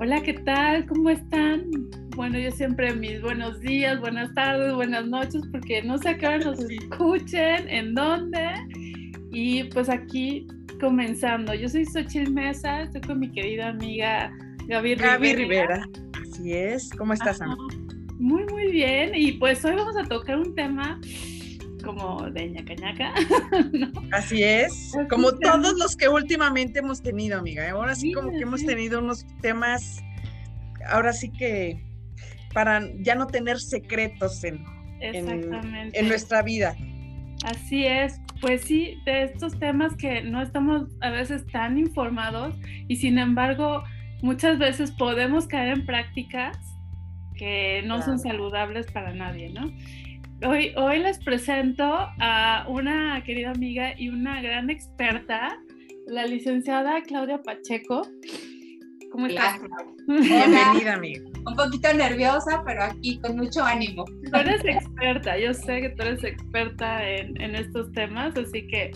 [0.00, 0.86] Hola, ¿qué tal?
[0.86, 1.64] ¿Cómo están?
[2.14, 6.26] Bueno, yo siempre mis buenos días, buenas tardes, buenas noches, porque no sé a qué
[6.28, 8.48] hora nos escuchen, en dónde.
[9.32, 10.46] Y pues aquí
[10.80, 11.52] comenzando.
[11.52, 14.32] Yo soy Xochitl Mesa, estoy con mi querida amiga
[14.68, 15.84] Gaby, Gaby Rivera.
[16.22, 16.90] Así es.
[16.90, 17.58] ¿Cómo estás, amiga?
[18.20, 19.10] Muy, muy bien.
[19.16, 21.00] Y pues hoy vamos a tocar un tema
[21.88, 23.14] como de ñaca ñaca.
[24.12, 27.70] Así es, como todos los que últimamente hemos tenido, amiga.
[27.70, 30.02] Ahora sí, como que hemos tenido unos temas,
[30.86, 31.82] ahora sí que
[32.52, 34.62] para ya no tener secretos en,
[35.00, 36.76] en, nuestra vida.
[37.44, 42.54] Así es, pues sí, de estos temas que no estamos a veces tan informados
[42.88, 43.82] y sin embargo
[44.20, 46.58] muchas veces podemos caer en prácticas
[47.36, 49.72] que no son saludables para nadie, ¿no?
[50.46, 55.58] Hoy, hoy les presento a una querida amiga y una gran experta,
[56.06, 58.02] la licenciada Claudia Pacheco.
[59.10, 59.60] ¿Cómo estás?
[60.06, 61.22] Bienvenida, amiga.
[61.44, 64.04] Un poquito nerviosa, pero aquí con mucho ánimo.
[64.04, 68.92] Tú eres experta, yo sé que tú eres experta en, en estos temas, así que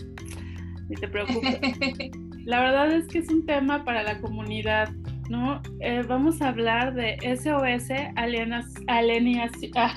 [0.87, 1.59] ni te preocupes.
[2.45, 4.89] La verdad es que es un tema para la comunidad
[5.29, 5.61] ¿no?
[5.79, 8.83] Eh, vamos a hablar de SOS alienación.
[9.75, 9.93] Ah,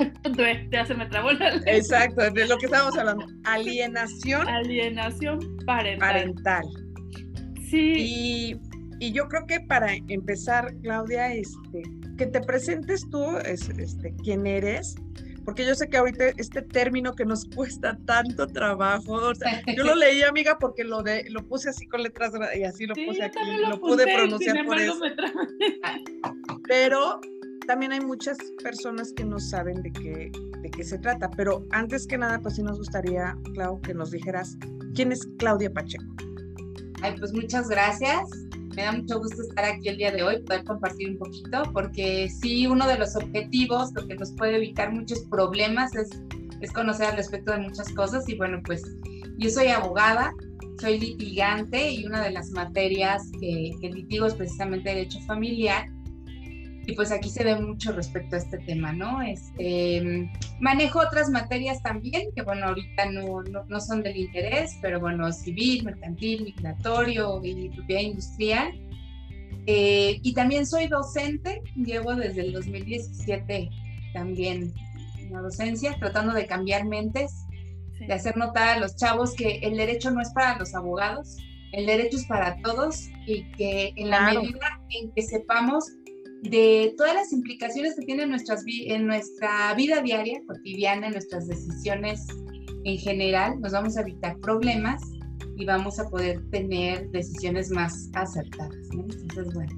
[0.70, 3.26] ya se me trabó la Exacto, de lo que estábamos hablando.
[3.44, 4.48] Alienación.
[4.48, 6.08] Alienación parental.
[6.12, 6.64] Parental.
[7.70, 8.58] Sí.
[9.00, 11.82] Y, yo creo que para empezar, Claudia, este,
[12.16, 14.96] que te presentes tú, este, quién eres,
[15.46, 19.32] porque yo sé que ahorita este término que nos cuesta tanto trabajo,
[19.76, 22.94] yo lo leí, amiga, porque lo de lo puse así con letras y así lo
[22.94, 25.00] puse aquí, lo, pude pronunciar por eso.
[26.66, 27.20] Pero
[27.68, 31.30] también hay muchas personas que no saben de qué, de qué se trata.
[31.30, 34.58] Pero antes que nada, pues sí nos gustaría, Clau, que nos dijeras
[34.96, 36.12] quién es Claudia Pacheco.
[37.02, 38.45] Ay, pues muchas gracias.
[38.76, 42.28] Me da mucho gusto estar aquí el día de hoy, poder compartir un poquito, porque
[42.28, 46.10] sí, uno de los objetivos, lo que nos puede evitar muchos problemas es,
[46.72, 48.28] conocer al respecto de muchas cosas.
[48.28, 48.82] Y bueno, pues
[49.38, 50.32] yo soy abogada,
[50.78, 55.88] soy litigante y una de las materias que litigo es precisamente derecho familiar
[56.86, 59.20] y pues aquí se ve mucho respecto a este tema, ¿no?
[59.20, 60.30] Este,
[60.60, 65.84] manejo otras materias también, que bueno, ahorita no, no, son del interés, pero bueno, civil,
[65.84, 68.80] mercantil, migratorio y propiedad industrial.
[69.66, 73.68] Eh, y también soy docente, llevo desde el 2017
[74.12, 74.72] también
[75.28, 77.32] una docencia, tratando de cambiar mentes,
[77.98, 81.36] de hacer notar a los chavos que el derecho no es para los abogados,
[81.72, 85.90] el derecho es para todos y que en la medida en que sepamos
[86.42, 91.46] de todas las implicaciones que tiene en, nuestras, en nuestra vida diaria, cotidiana, en nuestras
[91.48, 92.26] decisiones
[92.84, 95.02] en general, nos vamos a evitar problemas
[95.56, 99.02] y vamos a poder tener decisiones más acertadas, ¿no?
[99.02, 99.72] Entonces, bueno.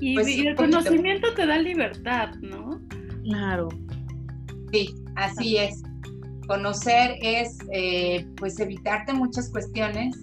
[0.00, 2.80] Y, pues, el conocimiento te da libertad, ¿no?
[3.24, 3.68] Claro.
[4.72, 5.82] Sí, así es.
[6.46, 10.16] Conocer es, eh, pues, evitarte muchas cuestiones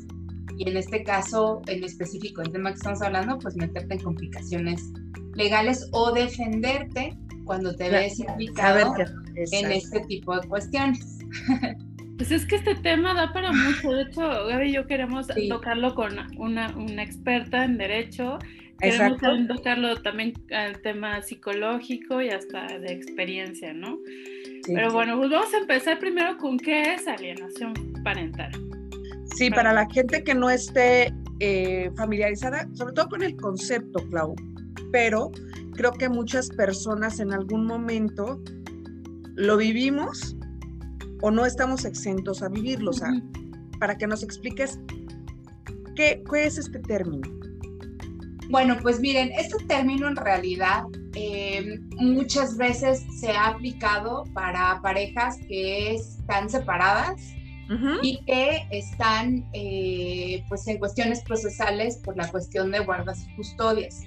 [0.57, 4.91] y en este caso, en específico, el tema que estamos hablando, pues meterte en complicaciones
[5.35, 7.15] legales o defenderte
[7.45, 8.95] cuando te ves implicado
[9.35, 11.19] en este tipo de cuestiones.
[12.17, 13.91] Pues es que este tema da para mucho.
[13.91, 18.39] De hecho, Gaby y yo queremos tocarlo con una, una, experta en derecho.
[18.79, 19.19] Queremos
[19.49, 23.99] tocarlo también al tema psicológico y hasta de experiencia, ¿no?
[24.65, 27.73] Pero bueno, pues vamos a empezar primero con qué es alienación
[28.03, 28.51] parental.
[29.35, 34.35] Sí, para, la gente que no esté eh, familiarizada, sobre todo con el concepto, Clau,
[34.95, 35.29] pero
[35.73, 38.41] creo que muchas personas en algún momento
[39.33, 40.37] lo vivimos
[41.21, 42.91] o no estamos exentos a vivirlo.
[42.91, 43.09] O sea,
[43.77, 44.79] para que nos expliques
[45.97, 47.27] qué, es este término.
[48.49, 55.35] Bueno, pues miren, este término en realidad eh, muchas veces se ha aplicado para parejas
[55.49, 57.21] que están separadas
[58.01, 64.05] y que están eh, pues en cuestiones procesales por la cuestión de guardas y custodias.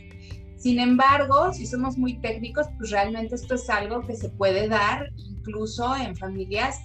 [0.58, 5.08] Sin embargo, si somos muy técnicos, pues realmente esto es algo que se puede dar
[5.16, 6.80] incluso en familias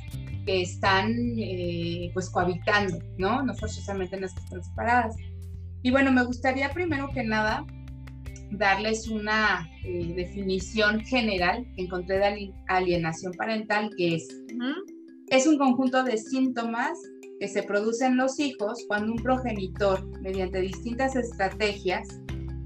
[0.46, 3.44] que están eh, pues cohabitando, ¿no?
[3.44, 5.16] No forzosamente en las que están separadas.
[5.82, 7.66] Y bueno, me gustaría primero que nada
[8.52, 14.28] darles una eh, definición general que encontré de alienación parental, que es,
[15.30, 16.92] es un conjunto de síntomas
[17.40, 22.08] que se producen en los hijos cuando un progenitor, mediante distintas estrategias,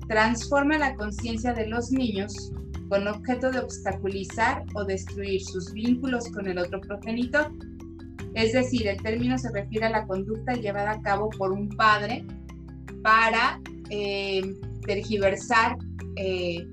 [0.08, 2.52] transforma la conciencia de los niños
[2.90, 7.52] con objeto de obstaculizar o destruir sus vínculos con el otro progenitor.
[8.34, 12.26] Es decir, el término se refiere a la conducta llevada a cabo por un padre
[13.04, 13.60] para
[13.90, 14.42] eh,
[14.86, 15.78] tergiversar
[16.16, 16.66] eh,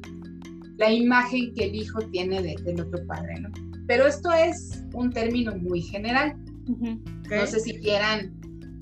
[0.77, 3.51] la imagen que el hijo tiene del otro padre, ¿no?
[3.87, 6.37] Pero esto es un término muy general.
[6.67, 8.33] No sé si quieran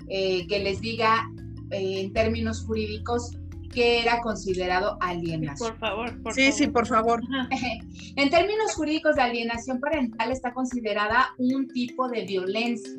[0.07, 1.29] eh, que les diga
[1.71, 3.37] en términos jurídicos
[3.73, 5.69] qué era considerado alienación.
[5.69, 7.21] Por favor, por sí, Sí, por favor.
[8.15, 12.93] en términos jurídicos de alienación parental está considerada un tipo de violencia.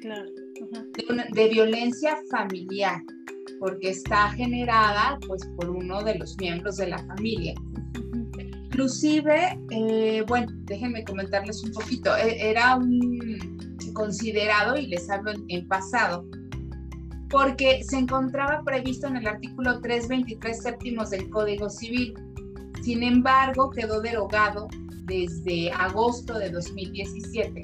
[0.00, 0.30] Claro.
[1.32, 3.02] de, violencia familiar,
[3.58, 7.54] porque está generada pues por uno de los miembros de la familia.
[8.66, 13.56] Inclusive, eh, bueno, déjenme comentarles un poquito, e, era un
[13.94, 16.24] considerado, y les hablo en, pasado,
[17.30, 22.14] porque se encontraba previsto en el artículo 323 séptimos del Código Civil.
[22.82, 24.68] Sin embargo, quedó derogado
[25.04, 27.62] desde agosto de 2017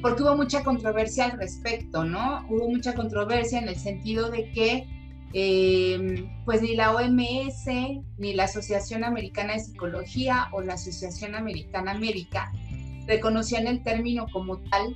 [0.00, 2.44] porque hubo mucha controversia al respecto, ¿no?
[2.50, 4.84] Hubo mucha controversia en el sentido de que
[5.34, 7.66] Em, pues ni la OMS,
[8.18, 12.52] ni la Asociación Americana de Psicología o la Asociación Americana Médica
[13.06, 14.94] reconocían el término como tal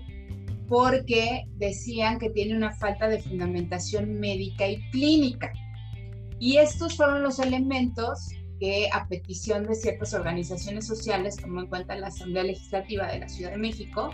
[0.68, 5.52] porque decían que tiene una falta de fundamentación médica y clínica.
[6.38, 8.28] Y estos fueron los elementos
[8.58, 13.28] que a petición de ciertas organizaciones sociales tomó en cuenta la Asamblea Legislativa de la
[13.28, 14.10] Ciudad de México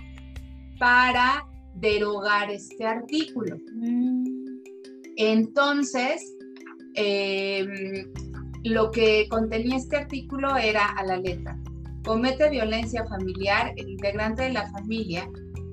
[0.79, 3.57] para derogar este artículo.
[5.17, 6.37] Entonces,
[6.95, 8.13] em,
[8.65, 11.59] lo que contenía este artículo era a la letra.
[12.05, 15.29] Comete violencia familiar el integrante de la familia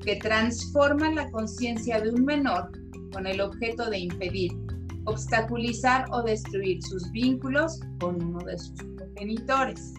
[0.10, 2.72] que transforma la conciencia de un menor
[3.14, 4.52] con el objeto de impedir,
[5.06, 9.94] obstaculizar o destruir sus vínculos con uno de sus progenitores.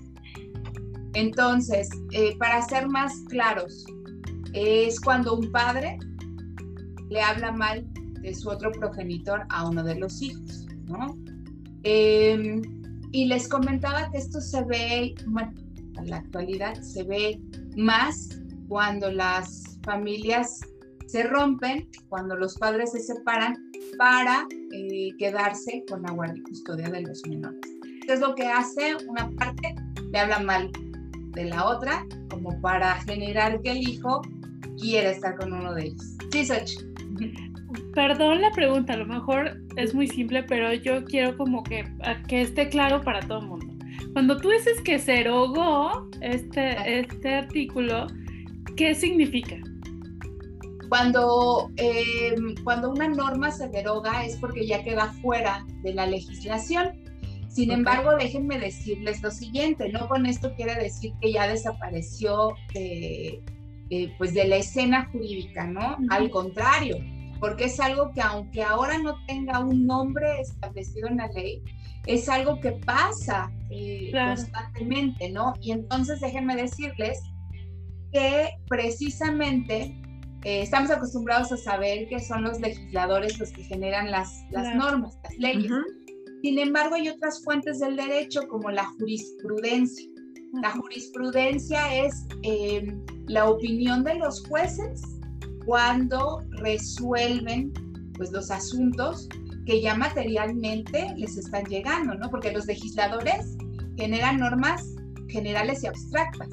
[1.14, 3.84] Entonces, eh, para ser más claros,
[4.52, 5.96] es cuando un padre
[7.08, 7.86] le habla mal
[8.20, 11.16] de su otro progenitor a uno de los hijos, ¿no?
[11.84, 12.62] Em,
[13.12, 15.52] y les comentaba que esto se ve, bueno,
[15.98, 17.40] en la actualidad se ve
[17.76, 20.60] más cuando las familias
[21.06, 23.56] se rompen, cuando los padres se separan
[23.98, 27.60] para eh, quedarse con la guardia y custodia de los menores.
[28.06, 28.94] ¿Qué es lo que hace?
[29.08, 29.74] Una parte
[30.12, 30.70] le habla mal
[31.32, 34.22] de la otra, como para generar que el hijo
[34.80, 36.16] quiera estar con uno de ellos.
[36.30, 36.76] Sí, Sochi.
[37.94, 41.84] Perdón la pregunta, a lo mejor es muy simple, pero yo quiero como que,
[42.28, 43.66] que esté claro para todo el mundo.
[44.12, 48.06] Cuando tú dices que se erogó este, este artículo,
[48.76, 49.56] ¿qué significa?
[50.90, 57.00] Cuando, em, cuando una norma se deroga es porque ya queda fuera de la legislación.
[57.48, 63.40] Sin embargo, déjenme decirles lo siguiente, no con esto quiere decir que ya desapareció de,
[64.18, 65.96] pues de la escena jurídica, ¿no?
[66.10, 66.96] Al contrario,
[67.38, 71.62] porque es algo que aunque ahora no tenga un nombre establecido en la ley,
[72.06, 75.54] es algo que pasa eh, constantemente, ¿no?
[75.60, 77.20] Y entonces déjenme decirles
[78.12, 80.00] que precisamente
[80.44, 85.18] eh, estamos acostumbrados a saber que son los legisladores los que generan las, las normas,
[85.24, 85.70] las leyes.
[86.42, 90.08] Sin embargo, hay otras fuentes del derecho como la jurisprudencia.
[90.62, 92.96] La jurisprudencia es eh,
[93.26, 95.02] la opinión de los jueces
[95.66, 97.72] cuando resuelven
[98.16, 99.28] pues los asuntos
[99.66, 102.30] que ya materialmente les están llegando, ¿no?
[102.30, 103.56] Porque los legisladores
[103.96, 104.82] generan normas
[105.28, 106.48] generales y abstractas,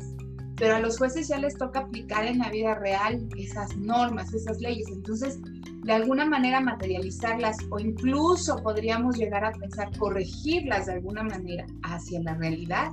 [0.58, 4.60] pero a los jueces ya les toca aplicar en la vida real esas normas, esas
[4.60, 4.88] leyes.
[4.90, 5.40] Entonces,
[5.84, 12.22] de alguna manera materializarlas o incluso podríamos llegar a pensar corregirlas de alguna manera hacia
[12.22, 12.92] la realidad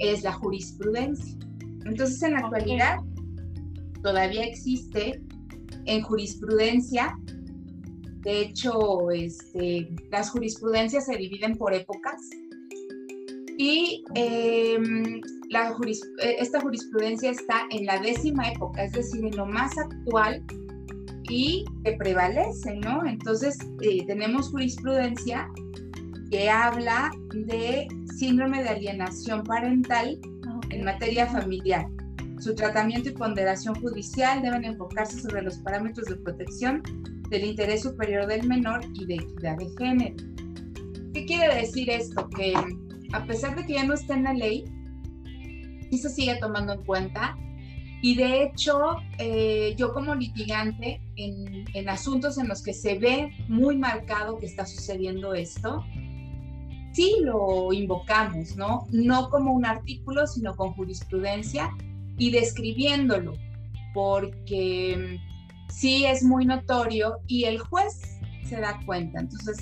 [0.00, 1.38] es la jurisprudencia.
[1.84, 2.98] Entonces, en la actualidad
[4.02, 5.22] todavía existe
[5.86, 7.16] en jurisprudencia.
[8.22, 12.20] De hecho, este, las jurisprudencias se dividen por épocas
[13.58, 15.76] y em, la
[16.22, 20.44] eh, esta jurisprudencia está en la décima época, es decir, en lo más actual
[21.28, 23.04] y que prevalece, ¿no?
[23.04, 25.50] Entonces, eh, tenemos jurisprudencia
[26.30, 30.20] que habla de síndrome de alienación parental
[30.70, 31.88] en materia familiar.
[32.38, 36.80] Su tratamiento y ponderación judicial deben enfocarse sobre los parámetros de protección
[37.28, 40.16] del interés superior del menor y de equidad de género.
[41.12, 42.28] ¿Qué quiere decir esto?
[42.30, 42.54] Que
[43.12, 44.64] a pesar de que ya no está en la ley,
[45.90, 47.36] sí se sigue tomando en cuenta
[48.00, 53.32] y de hecho, eh, yo como litigante, en, en, asuntos en los que se ve
[53.48, 55.84] muy marcado que está sucediendo esto,
[56.92, 58.86] sí lo invocamos, ¿no?
[58.90, 61.70] No como un artículo, sino con jurisprudencia
[62.18, 63.34] y describiéndolo,
[63.94, 65.18] porque
[65.68, 69.20] sí es muy notorio y el juez se da cuenta.
[69.20, 69.58] Entonces,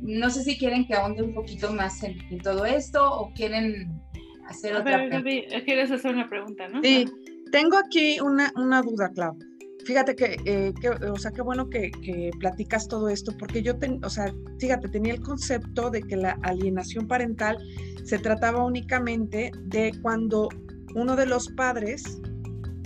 [0.00, 4.00] no sé si quieren que ahonde un poquito más en, todo esto o quieren
[4.48, 5.64] hacer otra pregunta.
[5.64, 6.82] quieres hacer una pregunta, ¿no?
[6.82, 7.06] Sí,
[7.52, 9.36] tengo aquí una, una duda, Clau.
[9.84, 10.74] Fíjate que, eh,
[11.08, 14.88] o sea, qué bueno que, que, platicas todo esto, porque yo, ten, o sea, fíjate,
[14.88, 17.56] tenía el concepto de que la alienación parental
[18.04, 20.48] se trataba únicamente de cuando
[20.96, 22.20] uno de los padres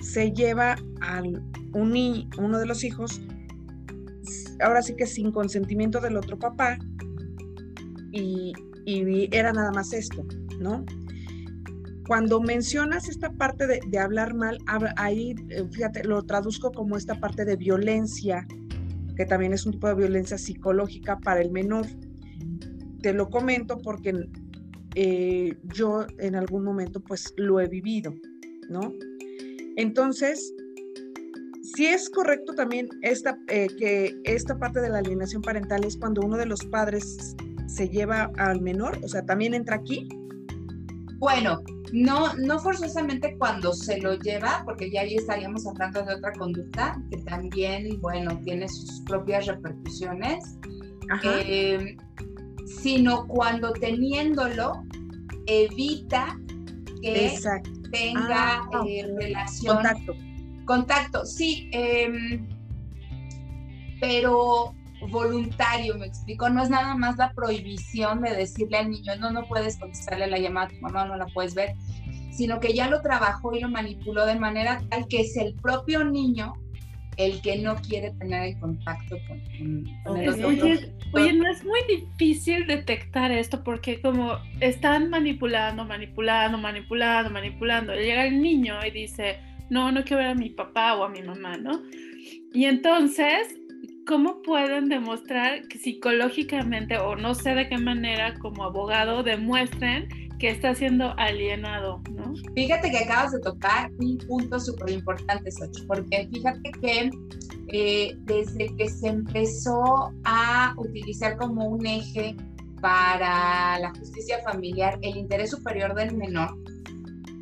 [0.02, 1.22] se lleva a
[1.72, 3.20] un, uno de los hijos,
[4.60, 6.78] ahora sí que sin consentimiento del otro papá,
[8.12, 8.52] y,
[9.32, 10.26] era nada más esto,
[10.58, 10.84] ¿no?
[12.08, 14.58] Cuando mencionas esta parte de, hablar mal,
[14.96, 18.48] ahí, eh, fíjate, lo traduzco como esta parte de violencia,
[19.16, 21.86] que también es un tipo de violencia psicológica para el menor.
[23.00, 24.28] Te lo comento porque
[24.96, 28.12] eh, yo en algún momento pues lo he vivido,
[28.68, 28.92] ¿no?
[29.76, 30.52] Entonces,
[31.62, 36.22] si es correcto también esta, eh, que esta parte de la alienación parental es cuando
[36.22, 37.36] uno de los padres
[37.66, 40.08] se lleva al menor, o sea, también entra aquí.
[41.18, 41.62] Bueno,
[41.92, 47.00] no, no forzosamente cuando se lo lleva, porque ya ahí estaríamos hablando de otra conducta
[47.10, 50.56] que también, bueno, tiene sus propias repercusiones,
[51.24, 51.96] eh,
[52.66, 54.82] sino cuando teniéndolo
[55.46, 56.38] evita
[57.02, 57.38] que
[57.90, 59.76] tenga ah, eh, relación.
[59.76, 60.29] Contacto.
[60.70, 62.46] Contacto, sí, em,
[64.00, 64.72] pero
[65.10, 69.48] voluntario, me explico, no es nada más la prohibición de decirle al niño, no, no
[69.48, 71.74] puedes contestarle la llamada a tu mamá, no la puedes ver,
[72.30, 76.04] sino que ya lo trabajó y lo manipuló de manera tal que es el propio
[76.04, 76.52] niño
[77.16, 80.46] el que no quiere tener el contacto con, el otro.
[80.46, 87.92] Oye, oye, no es muy difícil detectar esto porque como están manipulando, manipulando, manipulando, manipulando,
[87.92, 91.22] llega el niño y dice, no, no quiero ver a mi papá o a mi
[91.22, 91.82] mamá, ¿no?
[92.52, 93.56] Y entonces
[94.10, 100.08] ¿cómo pueden demostrar psicológicamente o no sé de qué manera como abogado demuestren
[100.40, 102.32] que está siendo alienado, ¿no?
[102.56, 107.10] Fíjate que acabas de tocar un punto súper importante, Sochi, porque fíjate que
[107.68, 112.34] eh, desde que se empezó a utilizar como un eje
[112.80, 116.56] para la justicia familiar el interés superior del menor,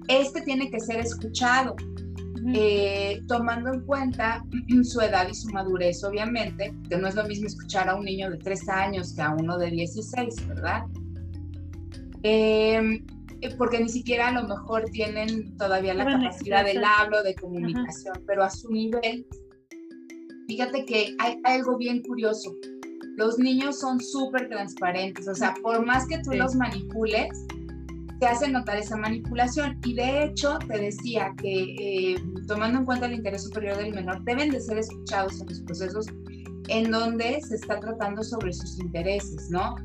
[0.08, 1.76] este tiene que ser escuchado.
[2.54, 4.44] Eh, tomando en cuenta
[4.82, 8.30] su edad y su madurez, obviamente, que no es lo mismo escuchar a un niño
[8.30, 10.84] de 3 años que a uno de 16, ¿verdad?
[12.22, 13.04] Em,
[13.40, 18.22] eh, porque ni siquiera a lo mejor tienen todavía la capacidad del hablo, de comunicación,
[18.26, 19.26] pero a su nivel,
[20.48, 22.54] fíjate que hay, algo bien curioso.
[23.16, 27.28] Los niños son súper transparentes, o sea, por más que tú los manipules,
[28.18, 29.78] te hace notar esa manipulación.
[29.84, 34.22] Y de hecho, te decía que eh, tomando en cuenta el interés superior del menor,
[34.24, 36.06] deben de ser escuchados en los procesos
[36.68, 39.76] en donde se está tratando sobre sus intereses, ¿no?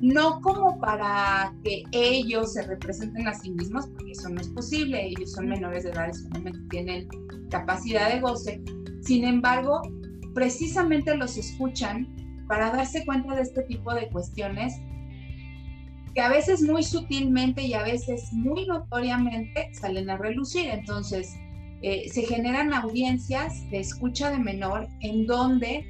[0.00, 5.06] No como para que ellos se representen a sí mismos, porque eso no es posible,
[5.06, 7.06] ellos son menores de edad solamente tienen
[7.50, 8.60] capacidad de goce.
[9.02, 9.80] Sin embargo,
[10.34, 12.08] precisamente los escuchan
[12.48, 14.74] para darse cuenta de este tipo de cuestiones
[16.14, 20.68] que a veces muy sutilmente y a veces muy notoriamente salen a relucir.
[20.68, 21.34] Entonces,
[21.82, 25.84] eh, se generan audiencias de escucha de menor en donde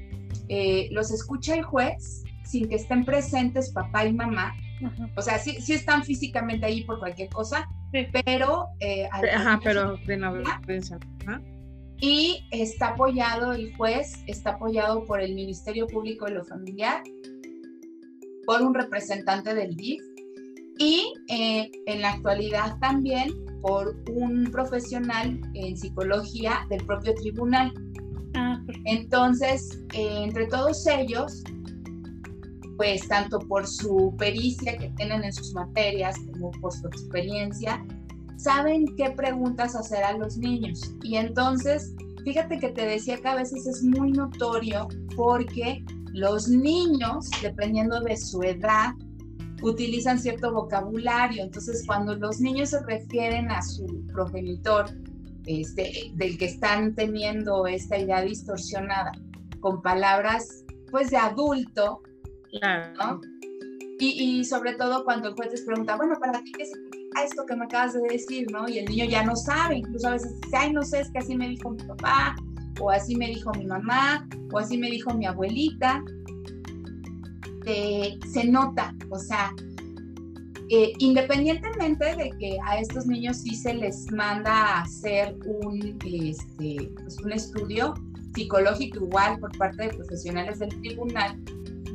[0.48, 4.54] eh, los escucha el juez sin que estén presentes papá y mamá.
[5.16, 7.68] O sea, sí, sí, están físicamente ahí por cualquier cosa,
[8.24, 8.66] pero...
[8.80, 10.60] Eh, Ajá, pero de la
[12.00, 17.02] Y está apoyado el juez, está apoyado por el Ministerio Público de lo Familiar,
[18.44, 20.02] por un representante del DIF
[20.82, 27.72] y eh, en la actualidad también por un profesional en psicología del propio tribunal.
[28.34, 31.44] Ah, Entonces, eh, entre todos ellos,
[32.76, 37.84] pues tanto por su pericia que tienen en sus materias como por su experiencia,
[38.36, 40.80] saben qué preguntas hacer a los niños.
[41.04, 47.30] Y entonces, fíjate que te decía que a veces es muy notorio porque los niños,
[47.40, 48.94] dependiendo de su edad,
[49.62, 51.42] utilizan cierto vocabulario.
[51.42, 54.86] Entonces, cuando los niños se refieren a su progenitor,
[55.46, 59.12] este, del que están teniendo esta idea distorsionada,
[59.60, 62.02] con palabras pues de adulto,
[62.98, 63.20] ¿no?
[63.98, 67.54] Y, sobre todo cuando el juez les pregunta, bueno, ¿para ti qué significa esto que
[67.54, 68.68] me acabas de decir, no?
[68.68, 71.20] Y el niño ya no sabe, incluso a veces dice, ay, no sé, es que
[71.20, 72.34] así me dijo mi papá,
[72.80, 76.02] o así me dijo mi mamá, o así me dijo mi abuelita,
[77.64, 79.52] se nota, o sea,
[80.74, 86.90] eh, independientemente de que a estos niños sí se les manda a hacer un, este,
[86.96, 87.94] pues un estudio
[88.34, 91.38] psicológico igual por parte de profesionales del tribunal,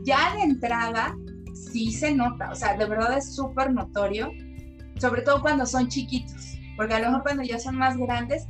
[0.04, 1.18] ya de entrada
[1.56, 4.32] sí se nota, o sea, de verdad es súper notorio,
[5.00, 8.46] sobre todo cuando son chiquitos, porque a lo mejor cuando ya son más grandes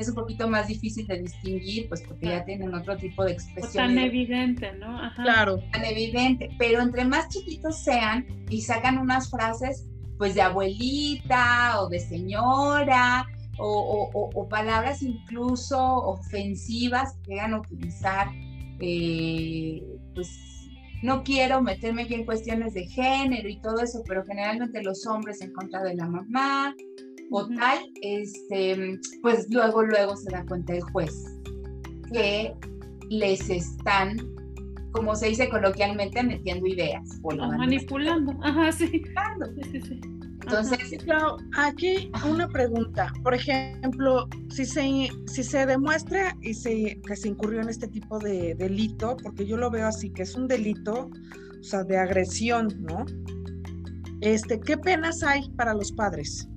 [0.00, 3.88] es un poquito más difícil de distinguir, pues porque ya tienen otro tipo de expresión.
[3.88, 4.98] tan evidente, ¿no?
[5.16, 5.62] Claro.
[5.72, 9.86] Tan evidente, pero entre más chiquitos sean y sacan unas frases,
[10.18, 13.26] pues de abuelita o de señora,
[13.62, 18.28] o, palabras incluso ofensivas que llegan a utilizar,
[18.80, 19.82] eh,
[20.14, 20.28] pues
[21.02, 25.40] no quiero meterme aquí en cuestiones de género y todo eso, pero generalmente los hombres
[25.40, 26.74] en contra de la mamá
[27.30, 31.14] o tal, este, pues luego, luego se da cuenta el juez
[32.12, 32.54] que
[33.08, 34.16] les están,
[34.92, 37.20] como se dice coloquialmente, metiendo ideas.
[37.22, 38.32] O manipulando.
[38.42, 38.88] Ajá, sí.
[38.88, 40.00] sí, sí.
[40.42, 43.12] Entonces, claro, aquí una pregunta.
[43.22, 48.18] Por ejemplo, si se, si se demuestra y se, que se incurrió en este tipo
[48.18, 51.10] de delito, porque yo lo veo así, que es un delito,
[51.60, 53.04] o sea, de agresión, ¿no?
[54.22, 56.49] Este, ¿Qué penas hay para los padres?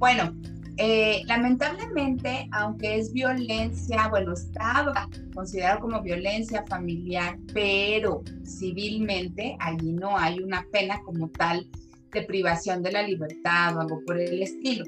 [0.00, 0.34] Bueno,
[0.78, 10.16] eh, lamentablemente, aunque es violencia, bueno, estaba considerado como violencia familiar, pero civilmente allí no
[10.16, 11.68] hay una pena como tal
[12.12, 14.86] de privación de la libertad o algo por el estilo.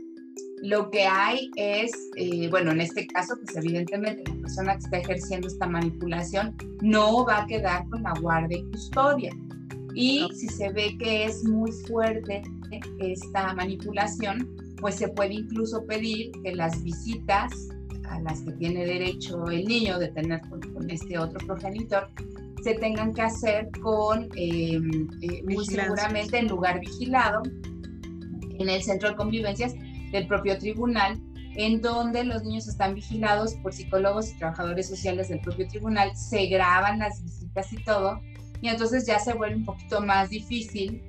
[0.63, 4.97] Lo que hay es, eh, bueno, en este caso, pues evidentemente la persona que está
[4.97, 9.31] ejerciendo esta manipulación no va a quedar con la guardia y custodia.
[9.95, 12.41] Y si se ve que es muy fuerte
[12.99, 14.49] esta manipulación,
[14.83, 17.53] pues se puede incluso pedir que las visitas
[18.11, 22.11] a las que tiene derecho el niño de tener con este otro progenitor
[22.63, 27.43] se tengan que hacer con, em, eh, muy seguramente en lugar vigilado,
[28.59, 29.75] en el centro de convivencias
[30.13, 31.21] del propio tribunal,
[31.57, 36.47] en donde los niños están vigilados por psicólogos y trabajadores sociales del propio tribunal, se
[36.47, 38.21] graban las visitas y todo,
[38.61, 41.03] y entonces ya se vuelve un poquito más difícil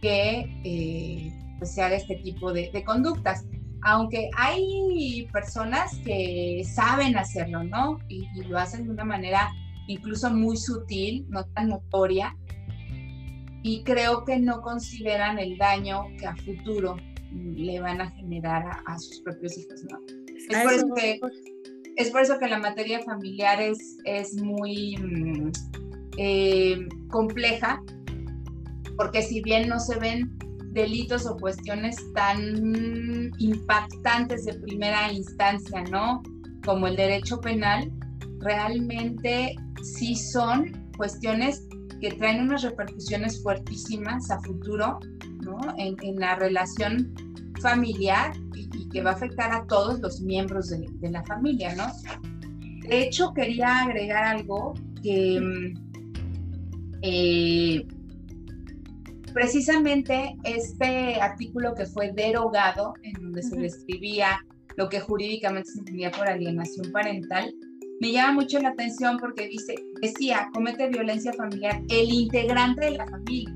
[0.00, 3.44] que eh, pues se haga este tipo de, conductas.
[3.82, 7.98] Aunque hay personas que saben hacerlo, ¿no?
[8.08, 9.50] y lo hacen de una manera
[9.88, 12.36] incluso muy sutil, no tan notoria,
[13.62, 16.96] y creo que no consideran el daño que a futuro
[17.32, 19.98] le van a generar a, sus propios hijos, ¿no?
[20.48, 21.20] Es por, eso que,
[21.96, 25.50] es por, eso que, la materia familiar es, es muy mm,
[26.16, 27.82] eh, compleja,
[28.96, 30.38] porque si bien no se ven
[30.78, 36.22] delitos o cuestiones tan impactantes de primera instancia, ¿no?
[36.64, 37.90] Como el derecho penal,
[38.38, 41.66] realmente sí son cuestiones
[42.00, 45.00] que traen unas repercusiones fuertísimas a futuro,
[45.42, 45.58] ¿no?
[45.78, 47.12] En, la relación
[47.60, 51.86] familiar y, que va a afectar a todos los miembros de, la familia, ¿no?
[52.88, 55.88] De hecho, quería agregar algo que mm,
[57.02, 57.86] eh,
[59.32, 64.44] precisamente este artículo que fue derogado, en donde se describía
[64.76, 67.52] lo que jurídicamente se entendía por alienación parental,
[68.00, 73.06] me llama mucho la atención porque dice, decía, comete violencia familiar el integrante de la
[73.06, 73.54] familia.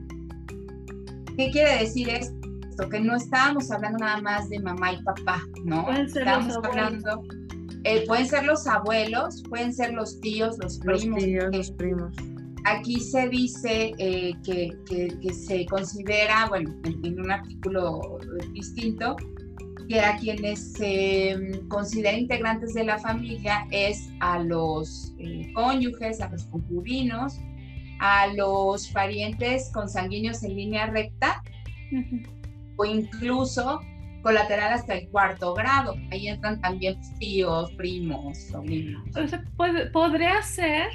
[1.37, 2.89] ¿Qué quiere decir esto?
[2.91, 5.85] Que no estábamos hablando nada más de mamá y papá, ¿no?
[5.85, 7.23] Pueden ser estábamos hablando,
[7.85, 11.15] eh, pueden ser los abuelos, pueden ser los tíos, los primos.
[11.15, 12.17] Los tíos, los primos.
[12.65, 18.19] Aquí se dice eh, que, que, se considera, bueno, en un artículo
[18.53, 19.17] distinto,
[19.89, 26.21] que a quienes se mm, consideran integrantes de la familia es a los eh, cónyuges,
[26.21, 27.41] a los concubinos,
[27.99, 31.43] a los parientes consanguíneos en línea recta
[32.77, 33.81] o incluso
[34.23, 35.95] colateral hasta el cuarto grado.
[36.11, 39.03] Ahí entran también tíos, primos, sobrinos.
[39.93, 40.89] podría ser,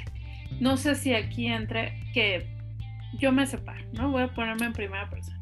[0.60, 2.46] no sé si aquí entre, que
[3.18, 4.10] yo me separo, ¿no?
[4.10, 5.38] Voy a ponerme en primera persona.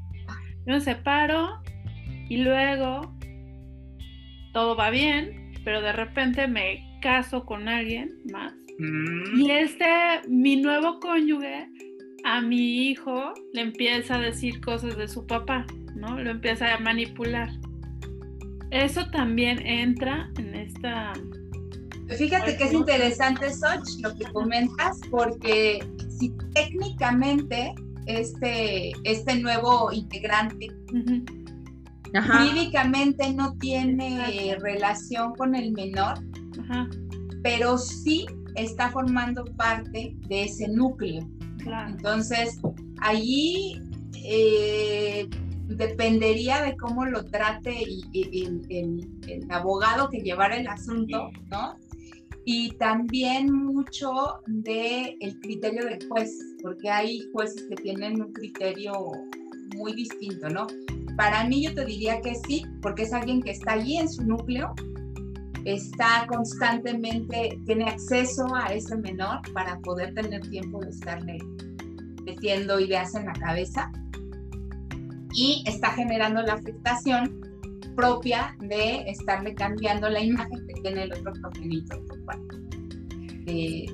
[0.67, 1.63] Yo me separo
[2.29, 3.15] y luego
[4.53, 8.55] todo va bien, pero de repente me caso con alguien más.
[8.79, 9.41] Mm.
[9.41, 9.87] Y este,
[10.29, 11.69] mi nuevo cónyuge,
[12.25, 15.65] a mi hijo le empieza a decir cosas de su papá,
[15.95, 16.19] ¿no?
[16.19, 17.51] Lo empieza a manipular.
[18.71, 21.13] Eso también entra en esta...
[22.09, 25.85] Fíjate que es interesante, Soch, lo que comentas, porque
[26.19, 27.75] si técnicamente
[28.07, 30.69] este, este nuevo integrante
[32.15, 36.19] jurídicamente no tiene relación con el menor,
[37.43, 41.29] pero sí está formando parte de ese núcleo.
[41.89, 42.61] Entonces,
[43.01, 43.81] allí
[44.15, 45.29] eh,
[45.67, 51.77] dependería de cómo lo trate el, abogado que llevara el asunto, ¿no?
[52.49, 56.31] Y también mucho del el criterio del juez,
[56.63, 58.95] porque hay jueces que tienen un criterio
[59.75, 60.69] muy distinto, ¿no?
[61.17, 64.25] Para mí yo te diría que sí, porque es alguien que está allí en su
[64.25, 64.73] núcleo,
[65.65, 71.39] está constantemente, tiene acceso a ese menor para poder tener tiempo de estarle
[72.25, 73.91] metiendo ideas en la cabeza
[75.35, 77.41] y está generando la afectación
[77.97, 82.01] propia de estarle cambiando la imagen que tiene el otro progenitor.
[83.47, 83.87] Eh,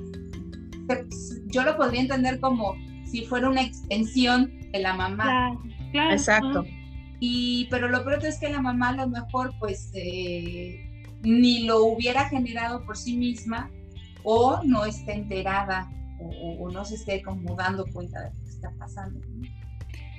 [1.47, 5.57] yo lo podría entender como si fuera una extensión de la mamá.
[5.91, 6.65] Claro, Exacto.
[7.19, 11.85] Y, pero lo peor es que la mamá a lo mejor pues eh, ni lo
[11.85, 13.71] hubiera generado por sí misma
[14.23, 15.89] o no esté enterada
[16.19, 19.19] o, no se esté como dando cuenta de lo que está pasando.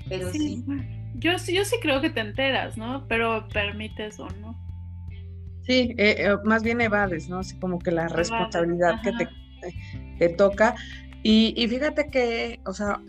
[0.08, 0.64] Pero sí.
[1.14, 3.06] Yo, yo sí creo que te enteras, ¿no?
[3.08, 4.58] Pero permites o no.
[5.62, 7.38] Sí, eh, eh, más bien evades, ¿no?
[7.38, 9.28] Así como que la responsabilidad que te,
[10.18, 10.74] te, toca.
[11.22, 13.00] Y, y, fíjate que, o sea,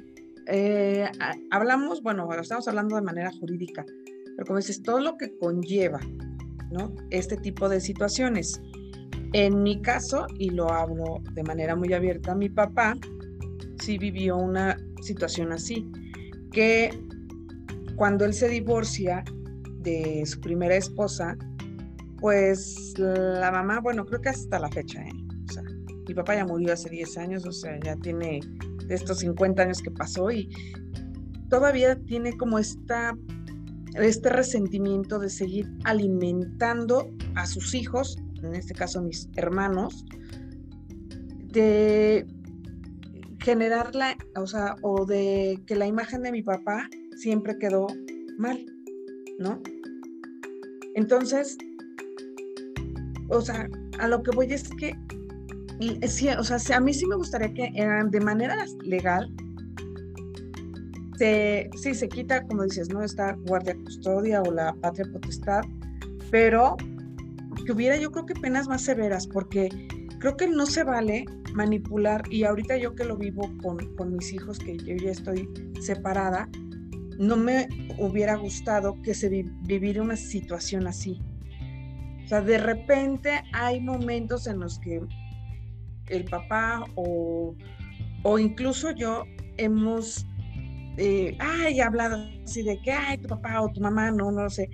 [0.47, 1.09] eh,
[1.51, 3.85] hablamos, bueno, estamos hablando de manera jurídica,
[4.35, 5.99] pero como dices, todo lo que conlleva,
[6.71, 6.95] ¿no?
[7.09, 8.61] Este tipo de situaciones.
[9.33, 12.95] En mi caso, y lo hablo de manera muy abierta, mi papá
[13.79, 15.85] sí vivió una situación así,
[16.51, 16.97] que
[17.95, 19.23] cuando él se divorcia
[19.79, 21.37] de su primera esposa,
[22.19, 25.11] pues la mamá, bueno, creo que hasta la fecha, ¿eh?
[25.47, 25.63] O sea,
[26.07, 28.39] mi papá ya murió hace 10 años, o sea, ya tiene
[28.87, 30.49] de estos 50 años que pasó y
[31.49, 33.15] todavía tiene como esta,
[33.95, 40.05] este resentimiento de seguir alimentando a sus hijos, en este caso mis hermanos,
[41.51, 42.25] de
[43.39, 47.87] generarla, o sea, o de que la imagen de mi papá siempre quedó
[48.37, 48.65] mal,
[49.39, 49.61] ¿no?
[50.95, 51.57] Entonces,
[53.29, 53.67] o sea,
[53.99, 54.95] a lo que voy es que,
[56.07, 57.71] sí, o sea, a mí sí me gustaría que
[58.09, 59.33] de manera legal,
[61.17, 63.01] se, sí, se quita, como dices, ¿no?
[63.01, 65.61] Esta guardia custodia o la patria potestad,
[66.29, 66.75] pero
[67.65, 69.69] que hubiera yo creo que penas más severas, porque
[70.19, 74.33] creo que no se vale manipular, y ahorita yo que lo vivo con, con mis
[74.33, 75.49] hijos, que yo ya estoy
[75.79, 76.49] separada,
[77.17, 81.21] no me hubiera gustado que se viviera una situación así.
[82.23, 85.01] O sea, de repente hay momentos en los que
[86.07, 87.55] el papá o,
[88.23, 89.25] o incluso yo
[89.57, 90.25] hemos
[90.97, 94.49] eh, ay, hablado así de que, ay, tu papá o tu mamá, no, no lo
[94.49, 94.69] sé.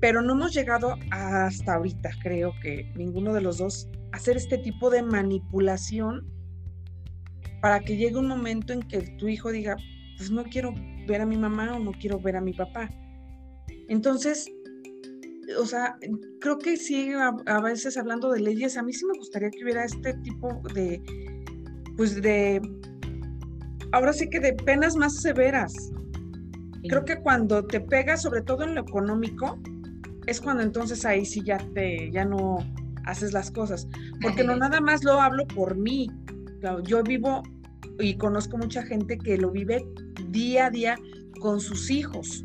[0.00, 4.58] Pero no hemos llegado hasta ahorita, creo que ninguno de los dos, a hacer este
[4.58, 6.26] tipo de manipulación
[7.60, 9.76] para que llegue un momento en que tu hijo diga,
[10.16, 10.74] pues no quiero
[11.06, 12.90] ver a mi mamá o no quiero ver a mi papá.
[13.88, 14.50] Entonces,
[15.58, 15.96] o sea,
[16.40, 19.84] creo que sí, a, veces hablando de leyes, a mí sí me gustaría que hubiera
[19.84, 21.00] este tipo de,
[21.96, 22.60] pues de,
[23.92, 25.72] ahora sí que de penas más severas.
[26.88, 29.58] Creo que cuando te pegas, sobre todo en lo económico,
[30.26, 32.58] es cuando entonces ahí sí ya te, ya no
[33.04, 33.88] haces las cosas.
[34.20, 36.10] Porque no nada más lo hablo por mí.
[36.84, 37.42] Yo vivo
[37.98, 39.84] y conozco mucha gente que lo vive
[40.28, 40.96] día a día
[41.40, 42.44] con sus hijos.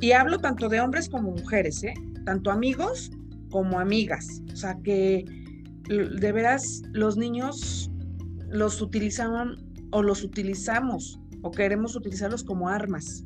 [0.00, 1.94] Y hablo tanto de hombres como mujeres, ¿eh?
[2.24, 3.10] tanto amigos
[3.50, 4.42] como amigas.
[4.52, 5.24] O sea que
[5.88, 7.90] de veras los niños
[8.50, 9.56] los utilizaban
[9.90, 13.22] o los utilizamos o queremos utilizarlos como armas.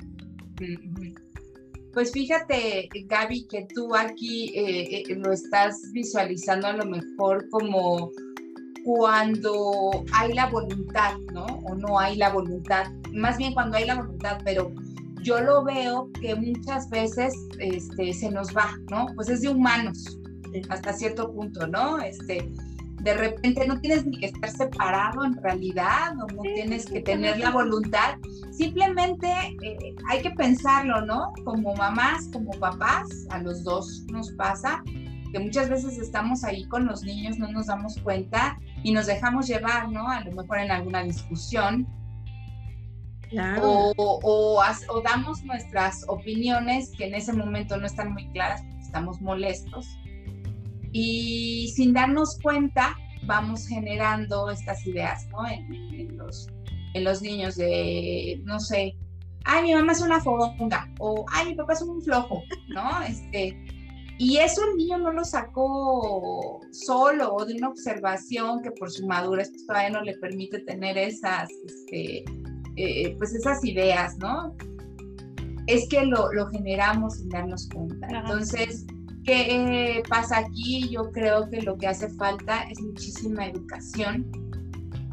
[1.92, 8.10] Pues fíjate, Gaby, que tú aquí eh, eh, lo estás visualizando a lo mejor como
[8.84, 11.44] cuando hay la voluntad, ¿no?
[11.44, 12.86] O no hay la voluntad.
[13.12, 14.72] Más bien cuando hay la voluntad, pero
[15.22, 19.06] yo lo veo que muchas veces este, se nos va, ¿no?
[19.14, 20.18] Pues es de humanos
[20.68, 21.98] hasta cierto punto, ¿no?
[21.98, 22.50] Este,
[23.02, 27.38] de repente no tienes ni que estar separado en realidad, o no tienes que tener
[27.38, 28.16] la voluntad,
[28.52, 29.28] simplemente
[29.62, 31.32] eh, hay que pensarlo, ¿no?
[31.44, 34.82] Como mamás, como papás, a los dos nos pasa
[35.32, 39.48] que muchas veces estamos ahí con los niños, no nos damos cuenta y nos dejamos
[39.48, 40.08] llevar, ¿no?
[40.08, 41.86] A lo mejor en alguna discusión
[43.62, 49.20] o, o, damos nuestras opiniones que en ese momento no están muy claras porque estamos
[49.20, 49.86] molestos.
[50.92, 55.48] Y sin darnos cuenta, vamos generando estas ideas ¿no?
[55.48, 56.48] en, los,
[56.92, 58.96] en los niños de, no sé,
[59.44, 63.00] ay, mi mamá es una fogonga, o ay, mi papá es un flojo, ¿no?
[63.02, 63.56] Este,
[64.22, 69.04] y eso el niño no lo sacó solo o de una observación que por su
[69.04, 72.24] madurez pues, todavía no le permite tener esas, este,
[72.76, 74.54] eh, pues esas ideas, ¿no?
[75.66, 78.06] Es que lo, lo, generamos sin darnos cuenta.
[78.10, 78.86] Entonces,
[79.24, 80.88] ¿Qué pasa aquí?
[80.88, 84.30] Yo creo que lo que hace falta es muchísima educación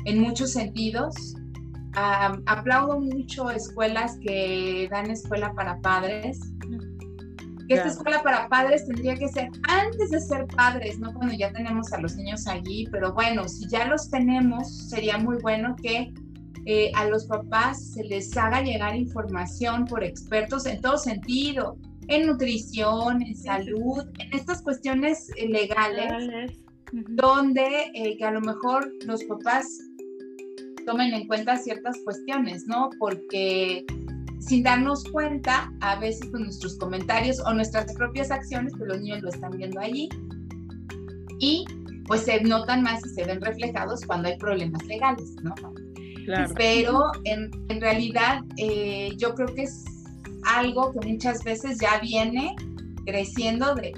[0.06, 1.36] en muchos sentidos.
[1.94, 6.40] aplaudo mucho escuelas que dan escuela para padres.
[7.70, 11.54] Que esta escuela para padres tendría que ser antes de ser padres, no cuando ya
[11.54, 16.12] tenemos a los niños allí, pero bueno, si ya los tenemos, sería muy bueno que
[16.66, 21.78] eh, a los papás se les haga llegar información por expertos en todo sentido,
[22.08, 26.58] en nutrición, en salud, en estas cuestiones eh, legales,
[26.92, 29.68] donde eh, que a lo mejor los papás
[30.88, 32.90] tomen en cuenta ciertas cuestiones, ¿no?
[32.98, 33.86] Porque
[34.40, 39.22] sin darnos cuenta, a veces con nuestros comentarios o nuestras propias acciones, pues los niños
[39.22, 40.10] lo están viendo allí
[41.40, 41.66] y
[42.08, 45.54] pues se notan más y se ven reflejados cuando hay problemas legales, ¿no?
[46.26, 46.54] Claro.
[46.56, 49.86] Pero en, en realidad eh, yo creo que es
[50.46, 52.56] algo que muchas veces ya viene
[53.06, 53.94] creciendo de,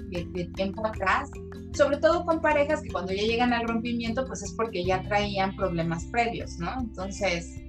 [0.55, 1.29] tiempo atrás,
[1.73, 5.55] sobre todo con parejas que cuando ya llegan al rompimiento, pues es porque ya traían
[5.55, 6.73] problemas previos, ¿no?
[6.79, 7.61] Entonces,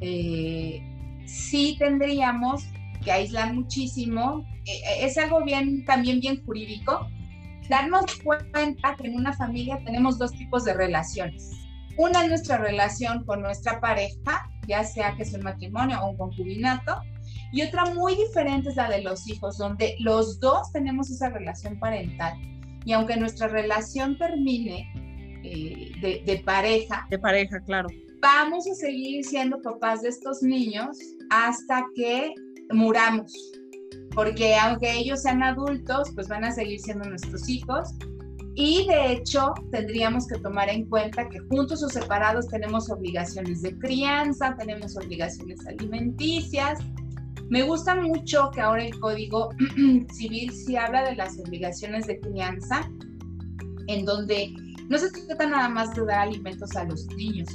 [0.00, 0.80] eh,
[1.28, 2.64] sí tendríamos
[3.04, 4.44] que aislar muchísimo.
[4.64, 7.06] Eh, eh, es algo bien, también bien jurídico,
[7.68, 11.52] darnos cuenta que en una familia tenemos dos tipos de relaciones.
[11.96, 16.16] Una es nuestra relación con nuestra pareja, ya sea que es un matrimonio o un
[16.16, 17.00] concubinato,
[17.52, 21.78] y otra muy diferente es la de los hijos, donde los dos tenemos esa relación
[21.78, 22.34] parental.
[22.84, 24.90] Y aunque nuestra relación termine
[25.44, 27.06] eh, de, pareja.
[27.10, 27.88] De pareja, claro.
[28.20, 30.98] Vamos a seguir siendo papás de estos niños
[31.30, 32.34] hasta que
[32.70, 33.32] muramos.
[34.14, 37.94] Porque aunque ellos sean adultos, pues van a seguir siendo nuestros hijos.
[38.54, 43.78] Y de hecho, tendríamos que tomar en cuenta que juntos o separados tenemos obligaciones de
[43.78, 46.80] crianza, tenemos obligaciones alimenticias,
[47.50, 49.50] me gusta mucho que ahora el Código
[50.12, 52.90] Civil sí habla de las obligaciones de crianza,
[53.86, 54.52] en donde
[54.88, 57.48] no se trata nada más de dar alimentos a los niños,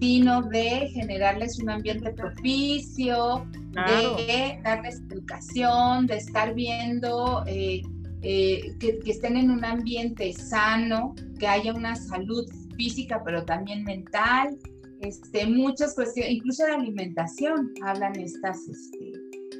[0.00, 7.82] sino de generarles un ambiente propicio, de darles educación, de estar viendo eh,
[8.22, 13.84] eh, que, que, estén en un ambiente sano, que haya una salud física, pero también
[13.84, 14.56] mental.
[15.00, 19.12] Este, muchas cuestiones, incluso de alimentación, hablan estas este,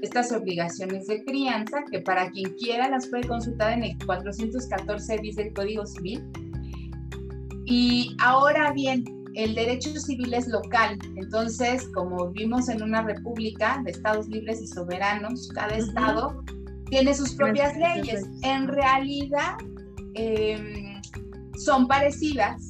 [0.03, 5.37] estas obligaciones de crianza, que para quien quiera las puede consultar en el 414 bis
[5.37, 6.23] del Código Civil.
[7.67, 13.91] Y ahora bien, el derecho civil es local, entonces, como vimos en una república de
[13.91, 16.43] estados libres y soberanos, cada estado
[16.91, 18.25] tiene sus propias leyes.
[18.43, 19.57] En realidad,
[20.15, 21.01] em,
[21.59, 22.67] son parecidas,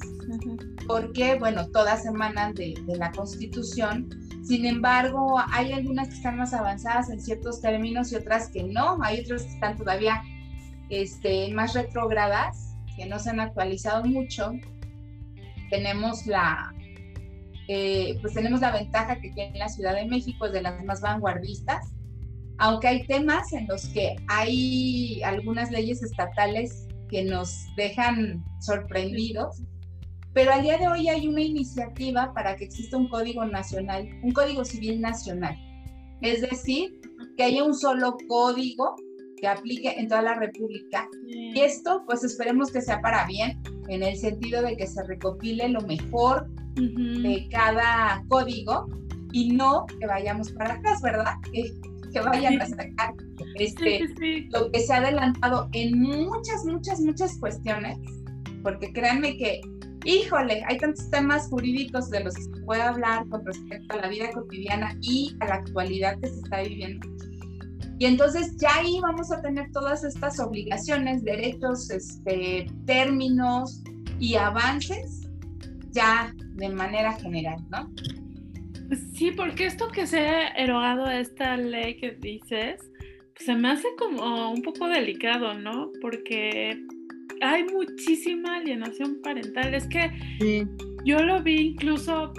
[0.87, 4.07] porque, bueno, todas emanan de, de la Constitución,
[4.45, 8.99] sin embargo, hay algunas que están más avanzadas en ciertos términos y otras que no.
[9.01, 10.21] Hay otras que están todavía
[10.89, 14.51] este, más retrógradas, que no se han actualizado mucho.
[15.69, 16.73] Tenemos la,
[17.67, 21.01] eh, pues tenemos la ventaja que tiene la Ciudad de México, es de las más
[21.01, 21.93] vanguardistas,
[22.57, 29.61] aunque hay temas en los que hay algunas leyes estatales que nos dejan sorprendidos
[30.35, 34.33] pero al día de hoy hay una iniciativa para que exista un código nacional, un
[34.33, 35.57] código civil nacional.
[36.21, 36.99] Es decir,
[37.37, 38.97] que haya un solo código
[39.37, 41.07] que aplique en toda la República.
[41.25, 45.69] Y esto, pues esperemos que sea para bien, en el sentido de que se recopile
[45.69, 48.87] lo mejor de cada código
[49.31, 51.33] y no que vayamos para atrás, ¿verdad?
[51.51, 51.73] Que,
[52.11, 53.13] que vayan a sacar
[53.55, 54.01] este,
[54.51, 57.97] lo que se ha adelantado en muchas, muchas, muchas cuestiones,
[58.63, 59.61] porque créanme que
[60.05, 64.07] híjole, hay tantos temas jurídicos de los que se puede hablar con respecto a la
[64.07, 67.07] vida cotidiana y a la actualidad que se está viviendo.
[67.97, 73.81] Y entonces ya ahí vamos a tener todas estas obligaciones, derechos, este, términos
[74.19, 75.29] y avances
[75.91, 77.89] ya de manera general, ¿no?
[79.13, 82.79] Sí, porque esto que se ha erogado esta ley que dices,
[83.33, 85.89] pues se me hace como un poco delicado, ¿no?
[86.01, 86.77] Porque
[87.41, 89.73] hay muchísima alienación parental.
[89.73, 90.11] Es que
[91.05, 92.33] yo lo vi incluso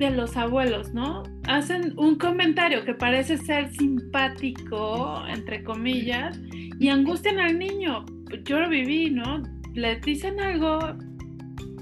[0.00, 1.22] de los abuelos, ¿no?
[1.46, 6.40] Hacen un comentario que parece ser simpático, entre comillas,
[6.80, 8.04] y angustian al niño.
[8.44, 9.42] Yo lo viví, ¿no?
[9.74, 10.78] Le dicen algo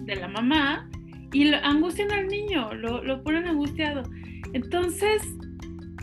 [0.03, 0.91] de la mamá
[1.33, 4.03] y angustian al niño, lo, lo ponen angustiado.
[4.53, 5.23] Entonces,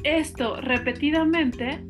[0.04, 1.84] esto repetidamente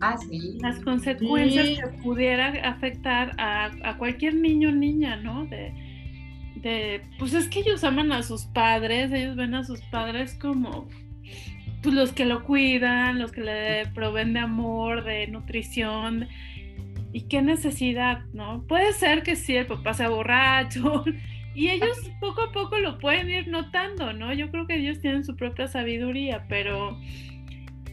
[0.00, 0.58] Ah, sí.
[0.60, 5.46] Las consecuencias que pudiera afectar a, cualquier niño o niña, ¿no?
[5.46, 5.72] De,
[6.56, 10.88] de, pues es que ellos aman a sus padres, ellos ven a sus padres como
[11.82, 16.28] pues, los que lo cuidan, los que le proveen de amor, de nutrición.
[17.12, 18.64] ¿Y qué necesidad, no?
[18.66, 21.04] Puede ser que sí, el papá sea borracho,
[21.54, 24.32] y ellos poco a poco lo pueden ir notando, ¿no?
[24.34, 26.98] Yo creo que ellos tienen su propia sabiduría, pero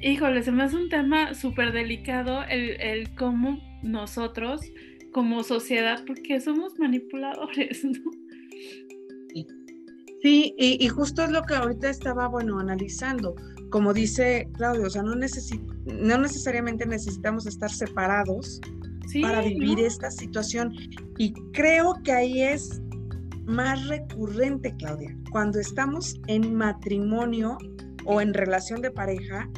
[0.01, 4.61] híjole, se me hace un tema súper delicado el, el cómo nosotros
[5.13, 8.11] como sociedad, porque somos manipuladores, ¿no?
[10.21, 13.35] Sí, y, justo es lo que ahorita estaba, bueno, analizando.
[13.69, 18.61] Como dice Claudio, o sea, no, no necesariamente necesitamos estar separados
[19.21, 20.73] para vivir esta situación.
[21.17, 22.81] Y creo que ahí es
[23.45, 27.57] más recurrente, Claudia, cuando estamos en matrimonio
[28.05, 29.49] o en relación de pareja,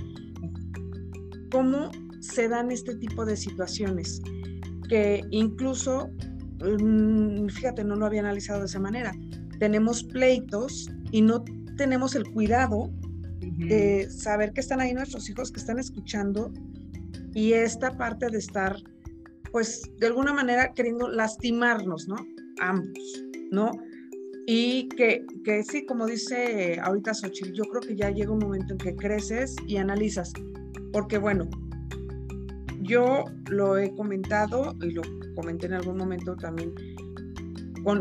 [1.52, 4.22] cómo se dan este tipo de situaciones,
[4.90, 6.10] que incluso,
[7.50, 9.14] fíjate, no lo había analizado de esa manera,
[9.60, 11.44] tenemos pleitos y no
[11.78, 12.92] tenemos el cuidado
[13.42, 16.52] de saber que están ahí nuestros hijos, que están escuchando
[17.34, 18.78] y esta parte de estar,
[19.52, 22.16] pues, de alguna manera queriendo lastimarnos, ¿no?
[22.60, 23.72] Ambos, ¿no?
[24.48, 28.74] Y que, que sí, como dice ahorita Xochitl, yo creo que ya llega un momento
[28.74, 30.32] en que creces y analizas,
[30.94, 31.50] porque bueno,
[32.86, 35.02] yo lo he comentado y lo
[35.36, 36.74] comenté en algún momento también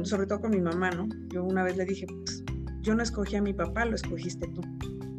[0.05, 1.09] sobre todo con mi mamá, ¿no?
[1.29, 2.43] Yo una vez le dije, pues,
[2.83, 4.63] yo no escogí a mi papá, lo escogiste tú.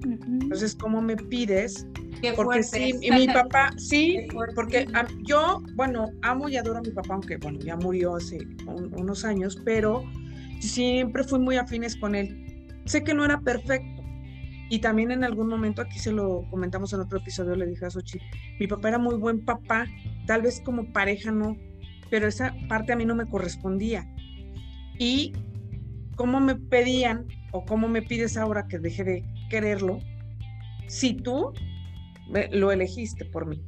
[0.03, 1.87] Entonces, ¿cómo me pides?
[2.35, 4.87] porque sí, y mi papá, sí, porque
[5.23, 9.61] yo, bueno, amo y adoro a mi papá, aunque, bueno, ya murió hace unos años,
[9.63, 10.03] pero
[10.59, 12.67] siempre fui muy afines con él.
[12.85, 14.03] Sé que no era perfecto.
[14.69, 17.89] Y también en algún momento, aquí se lo comentamos en otro episodio, le dije a
[17.89, 18.19] Sochi,
[18.59, 19.85] mi papá era muy buen papá,
[20.25, 21.55] tal vez como pareja no,
[22.09, 24.07] pero esa parte a mí no me correspondía
[24.97, 25.33] y
[26.15, 29.99] cómo me pedían o cómo me pides ahora que deje de quererlo
[30.87, 31.53] si tú
[32.51, 33.61] lo elegiste por mí.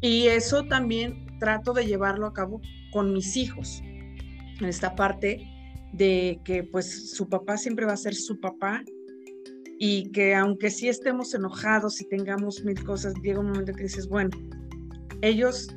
[0.00, 2.60] Y eso también trato de llevarlo a cabo
[2.92, 5.46] con mis hijos, en esta parte
[5.92, 8.82] de que pues su papá siempre va a ser su papá
[9.78, 14.08] y que aunque sí estemos enojados y tengamos mil cosas, llega un momento que dices,
[14.08, 14.30] bueno,
[15.22, 15.68] ellos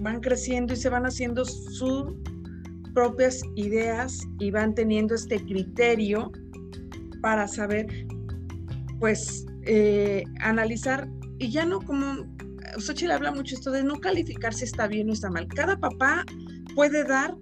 [0.00, 2.16] van creciendo y se van haciendo su
[2.94, 6.30] propias ideas y van teniendo este criterio
[7.22, 7.86] para saber,
[9.00, 12.26] pues, eh, analizar y ya no como,
[12.78, 15.46] Xochitl habla mucho esto de no calificar si está bien o está mal.
[15.48, 16.24] Cada papá
[16.74, 17.34] puede dar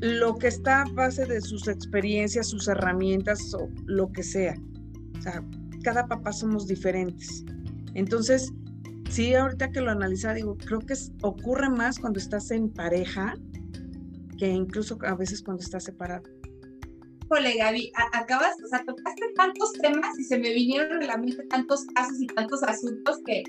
[0.00, 4.54] lo que está a base de sus experiencias, sus herramientas o lo que sea.
[5.26, 5.42] Sea,
[5.82, 7.44] cada papá somos diferentes.
[7.94, 8.52] Entonces,
[9.10, 13.34] sí, ahorita que lo analiza, digo, creo que ocurre más cuando estás en pareja
[14.38, 16.22] que incluso a veces cuando estás separado.
[17.28, 21.42] Hola Gaby, acabas, o sea, tocaste tantos temas y se me vinieron a la mente
[21.48, 23.42] tantos casos y tantos asuntos que,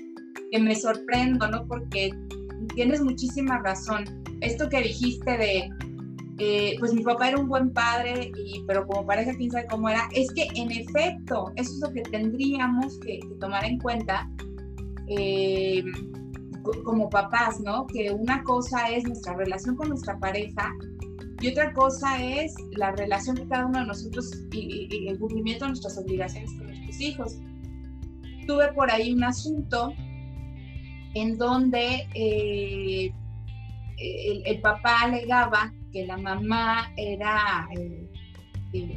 [0.50, 1.64] que me sorprendo, ¿no?
[1.68, 2.10] Porque
[2.74, 4.04] tienes muchísima razón.
[4.40, 5.70] Esto que dijiste de,
[6.38, 8.30] eh, pues mi papá era un buen padre,
[8.66, 12.02] pero como pareja, quién sabe cómo era, es que en efecto, eso es lo que
[12.02, 14.28] tendríamos que, tomar en cuenta.
[15.08, 15.82] Eh,
[16.84, 17.86] como papás, ¿no?
[17.86, 20.70] Que una cosa es nuestra relación con nuestra pareja
[21.40, 25.70] y otra cosa es la relación que cada uno de nosotros y, el cumplimiento de
[25.70, 27.38] nuestras obligaciones con nuestros hijos.
[28.46, 29.92] Tuve por ahí un asunto
[31.14, 33.12] en donde eh,
[33.98, 38.08] el, papá alegaba que la mamá era eh,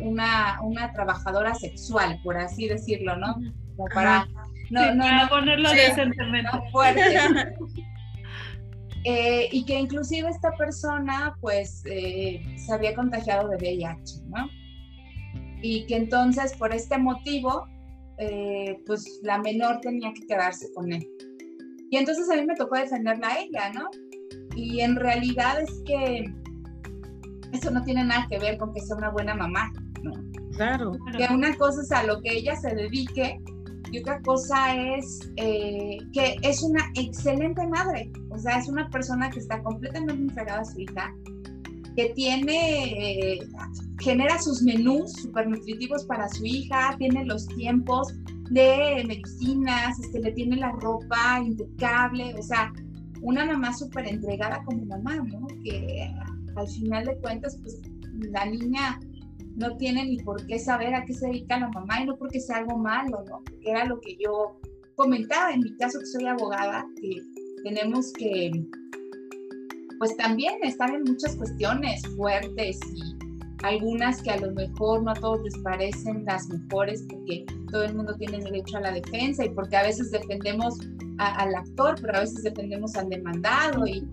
[0.02, 3.36] una, una trabajadora sexual, por así decirlo, ¿no?
[3.76, 4.28] Como para
[4.72, 6.50] no, no, para ponerlo decentemente.
[6.72, 7.02] fuerte.
[9.04, 14.48] Eh, y que inclusive esta persona pues eh, se había contagiado de VIH, ¿no?
[15.64, 17.68] Y que entonces por este motivo
[18.20, 21.08] eh, pues la menor tenía que quedarse con él.
[21.90, 23.90] Y entonces a mí me tocó defenderla a ella, ¿no?
[24.56, 26.32] Y en realidad es que
[27.54, 29.72] eso no tiene nada que ver con que sea una buena mamá,
[30.04, 30.14] ¿no?
[30.56, 30.92] Claro.
[31.18, 33.40] Que una cosa es a lo que ella se dedique
[33.92, 39.30] y otra cosa es eh, que es una excelente madre, o sea, es una persona
[39.30, 41.14] que está completamente entregada a su hija,
[41.98, 43.40] que tiene,
[44.00, 48.14] genera sus menús super nutritivos para su hija, tiene los tiempos
[48.50, 52.72] de medicinas, este, le tiene la ropa impecable, o sea,
[53.22, 55.48] una mamá súper entregada como mamá, ¿no?
[55.64, 56.14] Que
[56.56, 57.82] al final de cuentas, pues
[58.32, 59.00] la niña
[59.56, 62.40] no tiene ni por qué saber a qué se dedica la mamá y no porque
[62.40, 63.44] sea algo malo, ¿no?
[63.64, 64.60] Era lo que yo
[64.96, 67.22] comentaba en mi caso que soy abogada, que
[67.64, 68.52] tenemos que,
[70.00, 73.22] pues también estar en muchas cuestiones fuertes y,
[73.64, 77.96] algunas que a lo mejor no a todos les parecen las mejores porque todo el
[77.96, 80.80] mundo tiene derecho a la defensa y porque a veces defendemos
[81.30, 84.08] al actor, pero a veces defendemos al demandado y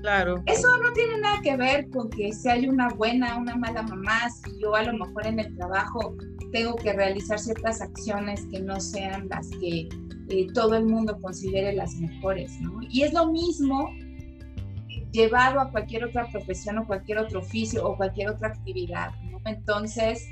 [0.00, 0.42] claro.
[0.46, 4.28] Eso no tiene nada que ver con que si hay una buena, una mala mamá,
[4.30, 6.16] si yo a lo mejor en el trabajo
[6.52, 9.88] tengo que realizar ciertas acciones que no sean las que
[10.30, 12.80] eh, todo el mundo considere las mejores, ¿no?
[12.90, 13.90] Y es lo mismo
[15.12, 19.40] llevado a cualquier otra profesión o cualquier otro oficio o cualquier otra actividad, ¿no?
[19.46, 20.26] Entonces,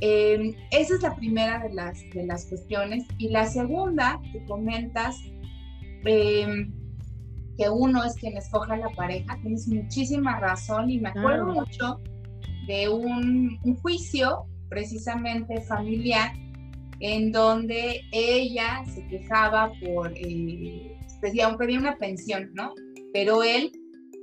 [0.00, 3.04] em, esa es la primera de las, de las cuestiones.
[3.18, 5.20] Y la segunda que comentas,
[6.04, 6.72] em,
[7.56, 12.00] que uno es quien escoja la pareja, tienes muchísima razón y me acuerdo mucho
[12.66, 16.32] de un, un, juicio precisamente familiar
[17.00, 22.72] en donde ella se quejaba por, eh, pedía, pedía una pensión, ¿no?
[23.12, 23.70] Pero él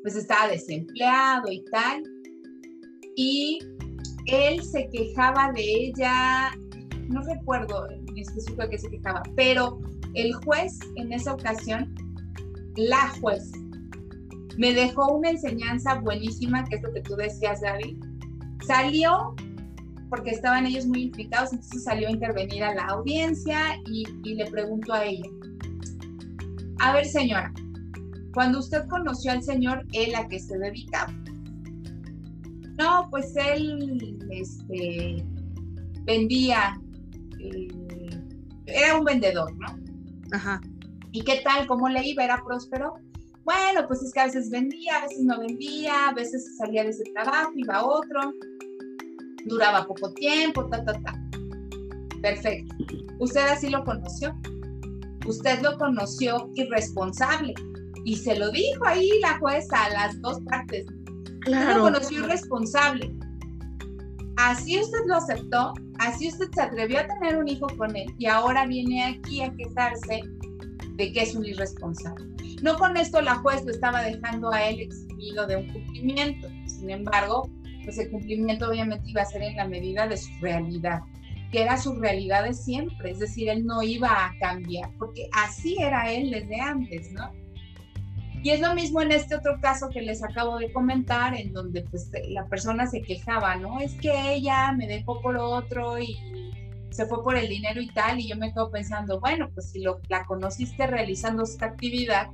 [0.02, 2.04] pues estaba desempleado y tal.
[3.16, 3.60] Y
[4.26, 6.52] él se quejaba de ella,
[7.10, 9.80] no recuerdo en específico de qué se quejaba, pero
[10.16, 11.94] el juez en esa ocasión,
[12.76, 13.52] la juez,
[14.58, 17.98] me dejó una enseñanza buenísima, que es lo que tú decías, David.
[18.66, 19.36] Salió
[20.10, 24.46] porque estaban ellos muy implicados, entonces salió a intervenir a la audiencia y, y le
[24.52, 25.30] preguntó a ella,
[26.80, 27.54] a ver señora,
[28.34, 31.14] cuando usted conoció al Señor, ¿él a qué se dedicaba?
[32.78, 35.24] No, pues él este,
[36.06, 36.80] vendía,
[37.40, 37.68] eh,
[38.66, 39.81] era un vendedor, ¿no?
[40.32, 40.62] Ajá.
[41.12, 41.68] ¿Y qué tal?
[41.68, 42.24] ¿Cómo le iba?
[42.24, 42.94] ¿Era próspero?
[43.44, 46.92] Bueno, pues es que a veces vendía, a veces no vendía, a veces salía de
[46.92, 48.34] ese trabajo, iba a otro,
[49.46, 51.20] duraba poco tiempo, ta, ta, ta.
[52.22, 52.76] Perfecto.
[53.20, 54.36] ¿Usted así lo conoció?
[55.26, 57.54] Usted lo conoció irresponsable
[58.06, 60.86] y se lo dijo ahí la jueza a las dos partes.
[61.42, 61.78] Claro.
[61.78, 63.16] Lo conoció irresponsable.
[64.38, 68.26] Así usted lo aceptó, así usted se atrevió a tener un hijo con él y
[68.26, 70.22] ahora viene aquí a quejarse
[70.96, 72.26] de que es un irresponsable.
[72.62, 76.48] No con esto la juez lo estaba dejando a él eximido de un cumplimiento.
[76.66, 77.50] Sin embargo,
[77.84, 81.02] pues el cumplimiento obviamente iba a ser en la medida de su realidad,
[81.52, 85.78] que era su realidad de siempre, es decir, él no iba a cambiar, porque así
[85.80, 87.32] era él desde antes, ¿no?
[88.44, 91.84] Y es lo mismo en este otro caso que les acabo de comentar, en donde
[91.84, 93.80] pues la persona se quejaba, ¿no?
[93.80, 96.18] Es que ella me dejó por otro y
[96.90, 99.82] se fue por el dinero y tal, y yo me quedo pensando, bueno, pues si
[99.82, 102.28] lo, la conociste realizando esta actividad,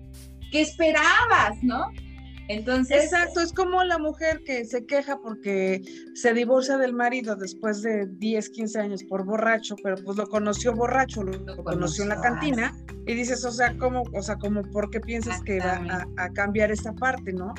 [0.51, 1.91] ¿qué esperabas, no?
[2.49, 3.05] Entonces.
[3.05, 5.81] Exacto, es como la mujer que se queja porque
[6.13, 10.73] se divorcia del marido después de 10, 15 años por borracho, pero pues lo conoció
[10.73, 12.73] borracho, lo, conoció en la cantina,
[13.05, 16.71] y dices, o sea, ¿cómo, o sea, como, ¿por qué piensas que va a, cambiar
[16.71, 17.53] esta parte, no?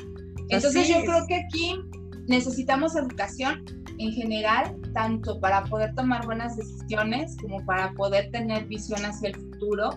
[0.49, 1.79] Entonces yo creo que aquí
[2.27, 3.63] necesitamos educación
[3.99, 9.35] en general, tanto para poder tomar buenas decisiones como para poder tener visión hacia el
[9.35, 9.89] futuro,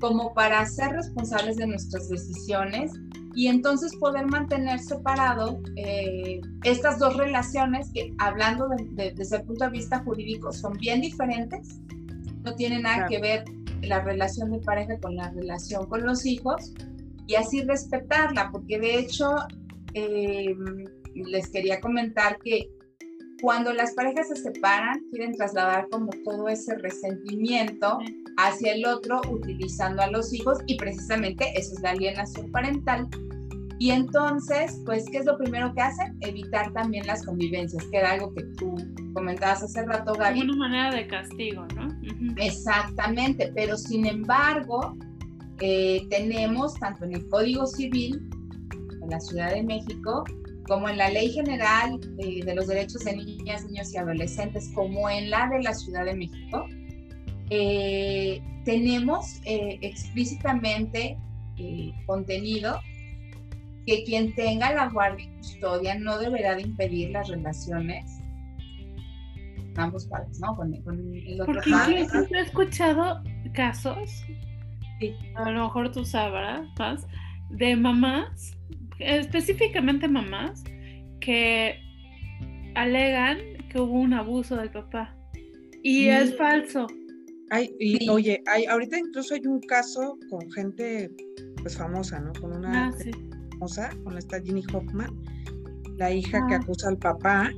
[0.00, 2.92] como para ser responsables de nuestras decisiones
[3.34, 9.70] y entonces poder mantener separado eh, estas dos relaciones que hablando desde el punto de
[9.70, 11.80] vista jurídico son bien diferentes,
[12.42, 13.44] no tiene nada que ver
[13.82, 16.72] la relación de pareja con la relación con los hijos
[17.26, 19.36] y así respetarla, porque de hecho
[19.94, 20.54] eh,
[21.14, 22.68] les quería comentar que
[23.40, 27.98] cuando las parejas se separan, quieren trasladar como todo ese resentimiento
[28.36, 33.08] hacia el otro utilizando a los hijos y precisamente eso es la alienación parental.
[33.78, 36.18] Y entonces, pues, ¿qué es lo primero que hacen?
[36.20, 38.74] Evitar también las convivencias, que era algo que tú
[39.14, 40.42] comentabas hace rato, Gaby.
[40.42, 41.88] Una manera de castigo, ¿no?
[42.36, 44.98] Exactamente, pero sin embargo,
[45.60, 48.28] eh, tenemos tanto en el Código Civil
[49.02, 50.24] en la Ciudad de México
[50.70, 55.10] como en la Ley General eh, de los Derechos de Niñas, Niños y Adolescentes, como
[55.10, 56.64] en la de la Ciudad de México,
[57.50, 61.18] eh, tenemos explícitamente
[62.06, 62.80] contenido
[63.84, 68.20] que quien tenga la guardia y custodia no deberá de impedir las relaciones
[69.76, 70.54] ambos padres, ¿no?
[70.54, 72.06] Con, el otro Porque padre.
[72.12, 74.24] Yo he escuchado casos,
[75.00, 75.16] sí.
[75.34, 77.08] a lo mejor tú sabrás más,
[77.48, 78.56] de mamás,
[79.00, 80.62] específicamente mamás,
[81.20, 81.76] que
[82.74, 83.38] alegan
[83.68, 85.16] que hubo un abuso del papá.
[85.82, 86.86] Y es falso.
[87.50, 91.10] Ay, y, Oye, hay, ahorita incluso hay un caso con gente
[91.62, 92.32] pues famosa, ¿no?
[92.40, 92.94] Con una ah,
[93.52, 95.10] famosa, con esta Ginny Hoffman,
[95.96, 96.58] la hija que ah.
[96.58, 97.50] acusa al papá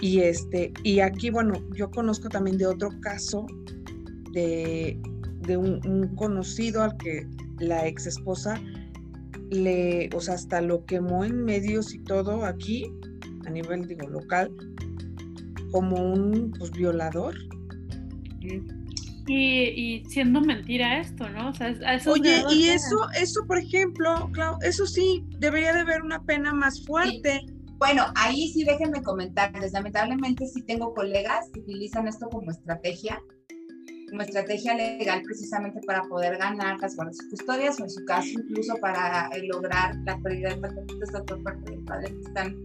[0.00, 3.46] y este, y aquí, bueno, yo conozco también de otro caso
[4.32, 4.98] de,
[5.56, 7.26] un, conocido al que
[7.58, 8.60] la ex esposa
[9.50, 12.86] le, o sea, hasta lo quemó en medios y todo aquí,
[13.46, 14.50] a nivel, digo, local,
[15.70, 17.34] como un pues, violador.
[19.26, 21.50] Y, siendo mentira esto, ¿no?
[21.50, 21.72] O sea,
[22.06, 26.84] Oye, y eso, eso, por ejemplo, Clau, eso sí, debería de haber una pena más
[26.84, 27.46] fuerte.
[27.78, 29.72] Bueno, ahí sí déjenme comentarles.
[29.72, 33.22] Lamentablemente sí tengo colegas que utilizan esto como estrategia,
[34.10, 38.74] como estrategia legal precisamente para poder ganar las guardas custodias o en su caso incluso
[38.80, 42.62] para eh, lograr la pérdida de patentes por parte del padre que están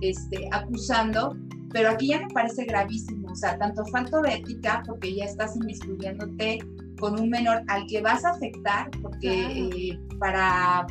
[0.00, 1.36] este, acusando.
[1.72, 5.56] Pero aquí ya me parece gravísimo, o sea, tanto falta de ética porque ya estás
[5.56, 6.60] inmiscuyéndote
[7.00, 10.86] con un menor al que vas a afectar porque eh, para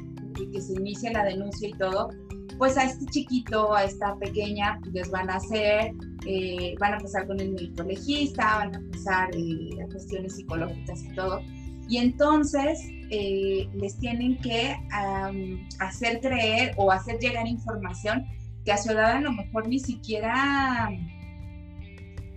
[0.52, 2.10] que se inicie la denuncia y todo,
[2.58, 5.92] pues a este chiquito, a esta pequeña, les van a hacer,
[6.26, 11.16] eh, van a pasar con el médico legista, van a pasar eh, cuestiones psicológicas y
[11.16, 11.42] todo.
[11.90, 12.80] Y entonces
[13.10, 14.76] eh, les tienen que
[15.80, 18.26] hacer creer o hacer llegar información
[18.66, 20.90] que a su edad a lo mejor ni siquiera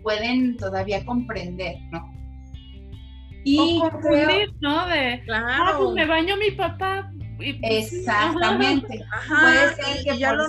[0.02, 2.12] pueden todavía comprender, ¿no?
[3.44, 4.88] Y o confundir, ¿no?
[4.88, 5.46] De, claro.
[5.48, 9.04] ah, pues me baño mi papá, Exactamente.
[9.28, 10.46] Puede ser que ya lo,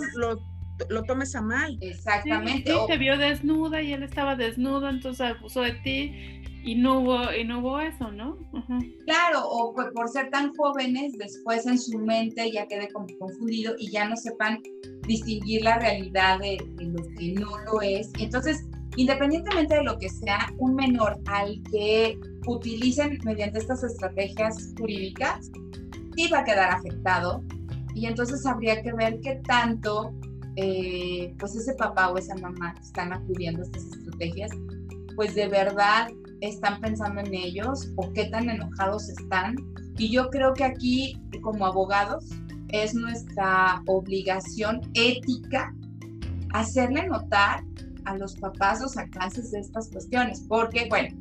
[0.89, 1.77] lo, tomes a mal.
[1.81, 2.71] Exactamente.
[2.71, 7.33] Sí, te vio desnuda y él estaba desnudo, entonces abusó de ti y no hubo,
[7.33, 8.37] y no hubo eso, ¿no?
[9.05, 13.89] Claro, o pues por ser tan jóvenes, después en su mente ya quede confundido y
[13.89, 14.61] ya no sepan
[15.07, 18.11] distinguir la realidad de, de lo que no lo es.
[18.19, 18.65] Entonces,
[18.97, 25.49] independientemente de lo que sea, un menor al que utilicen mediante estas estrategias jurídicas,
[26.25, 27.43] va a quedar afectado
[27.93, 30.13] y entonces habría que ver qué tanto
[30.55, 34.51] eh, pues ese papá o esa mamá que están acudiendo a estas estrategias,
[35.15, 36.09] pues de verdad
[36.41, 39.55] están pensando en ellos o qué tan enojados están.
[39.97, 42.25] Y yo creo que aquí como abogados
[42.69, 45.73] es nuestra obligación ética
[46.53, 47.63] hacerle notar
[48.05, 51.15] a los papás los alcances de estas cuestiones, porque bueno,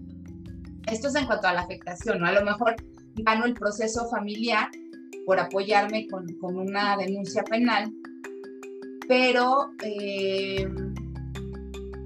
[0.87, 2.27] esto es en cuanto a la afectación, ¿no?
[2.27, 2.77] A lo mejor
[3.17, 4.71] gano el proceso familiar
[5.27, 7.93] por apoyarme con, con una denuncia penal,
[9.09, 10.67] pero eh,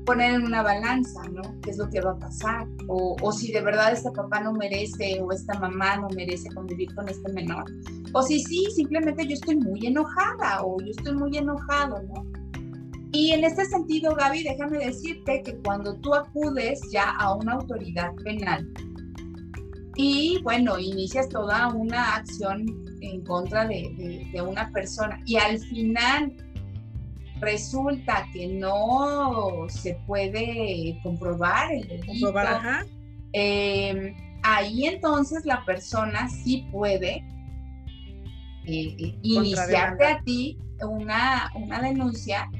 [0.06, 1.42] poner en una balanza, ¿no?
[1.60, 2.66] ¿Qué es lo que va a pasar?
[2.88, 6.92] O, o, si de verdad este papá no merece o esta mamá no merece convivir
[6.94, 7.64] con este menor.
[8.14, 12.26] O si sí, simplemente yo estoy muy enojada o yo estoy muy enojado, ¿no?
[13.12, 18.14] Y en este sentido, Gaby, déjame decirte que cuando tú acudes ya a una autoridad
[18.24, 18.66] penal
[19.96, 22.64] y bueno, inicias toda una acción
[23.00, 25.20] en contra de, una persona.
[25.26, 26.32] Y al final
[27.40, 32.34] resulta que no se puede comprobar el delito,
[33.32, 37.24] em, ahí entonces la persona sí puede
[38.66, 42.50] eh, eh, iniciarte a ti una, una denuncia,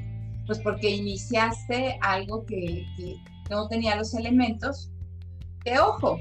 [0.47, 3.17] pues porque iniciaste algo que, que
[3.49, 4.91] no tenía los elementos,
[5.63, 6.19] que ojo,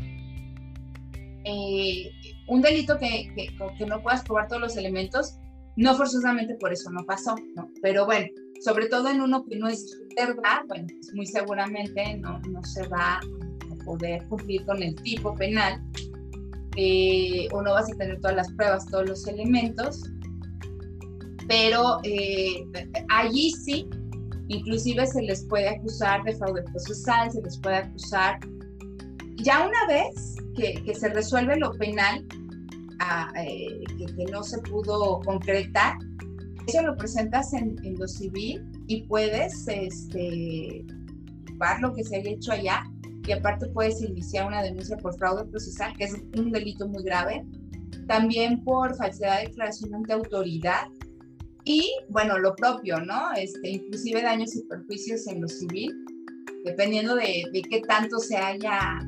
[1.44, 2.10] eh,
[2.50, 5.38] un delito que, que, no puedas probar todos los elementos,
[5.76, 7.36] no forzosamente por eso no pasó.
[7.80, 8.26] Pero bueno,
[8.60, 12.86] sobre todo en uno que no es verdad, bueno, pues muy seguramente no, no se
[12.88, 15.80] va a poder cumplir con el tipo penal
[16.76, 20.02] eh, o no vas a tener todas las pruebas, todos los elementos,
[21.46, 22.64] pero eh,
[23.10, 23.88] allí sí,
[24.48, 28.40] inclusive se les puede acusar de fraude procesal, se les puede acusar,
[29.36, 32.24] ya una vez que, se resuelve lo penal,
[33.36, 35.96] eh, que, no se pudo concretar,
[36.66, 40.84] eso lo presentas en, lo civil y puedes este,
[41.80, 42.82] lo que se haya hecho allá
[43.26, 47.44] y aparte puedes iniciar una denuncia por fraude procesal, que es un delito muy grave,
[48.06, 50.88] también por falsedad de declaración ante autoridad
[51.64, 53.32] y, bueno, lo propio, ¿no?
[53.36, 55.92] Este, inclusive daños y perjuicios en lo civil,
[56.64, 58.98] dependiendo de, de qué tanto se haya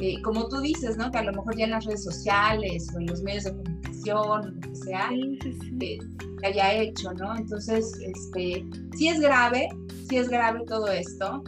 [0.00, 1.10] eh, como tú dices, ¿no?
[1.10, 4.54] Que a lo mejor ya en las redes sociales o en los medios de comunicación,
[4.54, 5.98] lo que sea, eh,
[6.40, 7.36] se haya hecho, ¿no?
[7.36, 8.64] Entonces, este,
[8.96, 9.68] sí es grave,
[10.08, 11.42] sí es grave todo esto.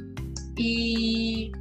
[0.56, 1.52] Y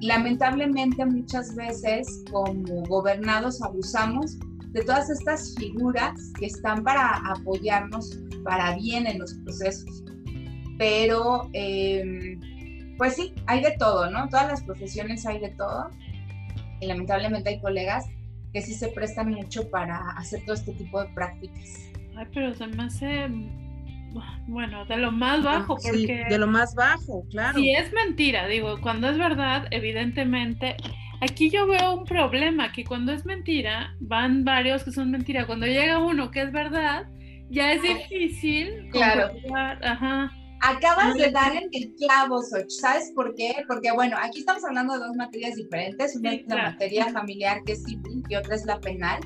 [0.00, 4.36] lamentablemente muchas veces como gobernados abusamos
[4.72, 10.04] de todas estas figuras que están para apoyarnos para bien en los procesos.
[10.78, 12.40] Pero, em,
[13.02, 14.28] pues sí, hay de todo, ¿no?
[14.28, 15.90] Todas las profesiones hay de todo
[16.80, 18.06] y lamentablemente hay colegas
[18.52, 21.90] que sí se prestan mucho para hacer todo este tipo de prácticas.
[22.16, 23.28] Ay, pero se me hace,
[24.46, 26.26] bueno, de lo más bajo, porque...
[26.30, 27.58] de lo más bajo, claro.
[27.58, 30.76] Si es mentira, digo, cuando es verdad, evidentemente,
[31.20, 35.66] aquí yo veo un problema, que cuando es mentira, van varios que son mentira, cuando
[35.66, 37.08] llega uno que es verdad,
[37.50, 38.90] ya es difícil.
[38.92, 39.32] Claro.
[39.82, 40.30] Ajá.
[40.64, 42.68] Acabas de dar en el clavo, Soch.
[42.68, 43.52] ¿Sabes por qué?
[43.66, 46.14] Porque, bueno, aquí estamos hablando de dos materias diferentes.
[46.14, 49.18] Una es la materia familiar, que es civil, y otra es la penal.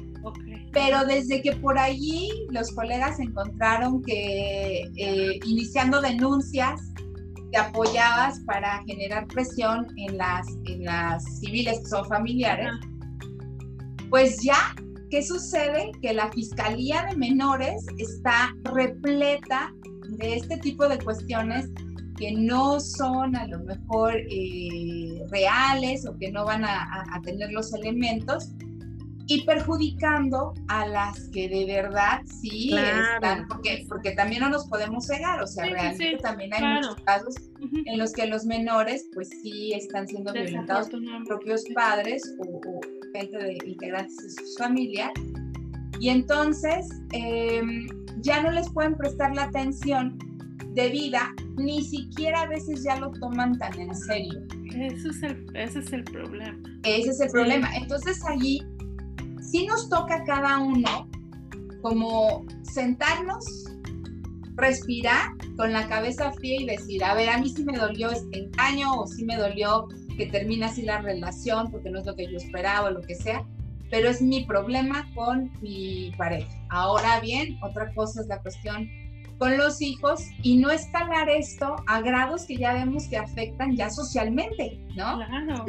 [0.72, 6.80] Pero desde que por allí los colegas encontraron que eh, iniciando denuncias
[7.52, 12.70] te apoyabas para generar presión en las, en las civiles que son familiares,
[14.08, 14.74] pues ya,
[15.10, 15.92] ¿qué sucede?
[16.00, 19.72] Que la Fiscalía de Menores está repleta
[20.10, 21.68] de este tipo de cuestiones
[22.16, 27.72] que no son a lo mejor eh, reales o que no van a, tener los
[27.74, 28.50] elementos
[29.28, 35.06] y perjudicando a las que de verdad sí están, porque, porque también no nos podemos
[35.06, 37.34] cegar, o sea, realmente también hay muchos casos
[37.86, 42.60] en los que los menores pues sí están siendo violentados por propios padres o,
[43.12, 45.10] gente de integrantes de sus familias.
[46.00, 47.86] Y entonces, em,
[48.20, 50.18] ya no les pueden prestar la atención
[50.74, 54.42] debida, ni siquiera a veces ya lo toman tan en serio.
[54.74, 56.58] Eso es el, ese es el problema.
[56.84, 57.74] Ese es el problema.
[57.76, 58.62] Entonces allí
[59.40, 61.08] sí nos toca a cada uno
[61.80, 63.64] como sentarnos,
[64.56, 68.44] respirar con la cabeza fría y decir, a ver, a mí sí me dolió este
[68.44, 72.26] engaño o sí me dolió que termine así la relación porque no es lo que
[72.30, 73.46] yo esperaba o lo que sea,
[73.90, 76.50] pero es mi problema con mi pareja.
[76.70, 78.88] Ahora bien, otra cosa es la cuestión
[79.38, 83.90] con los hijos y no escalar esto a grados que ya vemos que afectan ya
[83.90, 85.16] socialmente, ¿no?
[85.16, 85.64] Claro,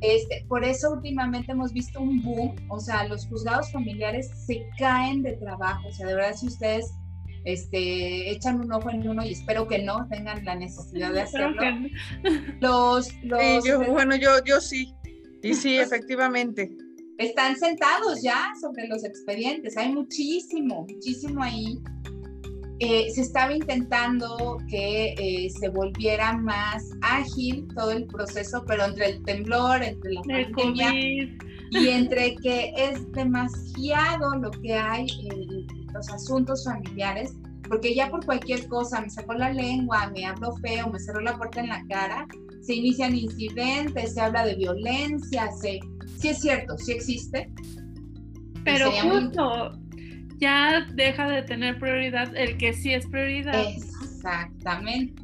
[0.00, 5.22] Este, por eso últimamente hemos visto un boom, o sea, los juzgados familiares se caen
[5.22, 6.92] de trabajo, o sea, de verdad si ustedes
[7.44, 11.62] este, echan un ojo en uno y espero que no tengan la necesidad de hacerlo.
[12.60, 14.92] Los, los bueno, yo, yo sí,
[15.42, 16.83] y sí, efectivamente
[17.18, 19.76] están sentados ya sobre los expedientes.
[19.76, 21.80] Hay muchísimo, muchísimo ahí.
[22.80, 29.10] Eh, se estaba intentando que eh, se volviera más ágil todo el proceso, pero entre
[29.10, 30.92] el temblor, entre la pandemia
[31.70, 37.34] y entre que es demasiado lo que hay en los asuntos familiares,
[37.68, 41.36] porque ya por cualquier cosa me sacó la lengua, me habló feo, me cerró la
[41.36, 42.26] puerta en la cara,
[42.64, 45.80] se inician incidentes, se habla de violencia, se
[46.18, 47.50] sí es cierto, sí existe.
[48.64, 49.78] Pero justo
[50.38, 53.64] ya deja de tener prioridad el que sí es prioridad.
[53.66, 55.22] Exactamente.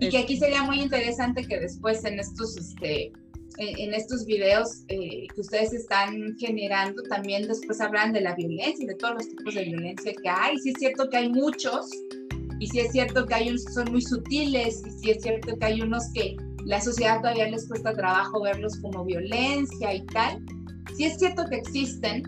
[0.00, 3.12] Y que aquí sería muy interesante que después en estos, este,
[3.58, 8.86] en estos videos eh, que ustedes están generando, también después hablan de la violencia y
[8.86, 10.58] de todos los tipos de violencia que hay.
[10.58, 11.90] Sí es cierto que hay muchos,
[12.60, 15.56] y sí es cierto que hay unos que son muy sutiles, y sí es cierto
[15.56, 20.44] que hay unos que la sociedad todavía les cuesta trabajo verlos como violencia y tal.
[20.96, 22.22] Sí es cierto que existen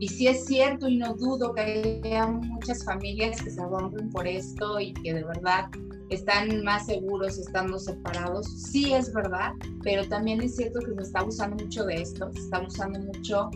[0.00, 4.26] y sí es cierto y no dudo que haya muchas familias que se rompen por
[4.26, 5.68] esto y que de verdad
[6.10, 8.46] están más seguros estando separados.
[8.70, 9.52] Sí es verdad,
[9.82, 13.50] pero también es cierto que se está abusando mucho de esto, se está abusando mucho.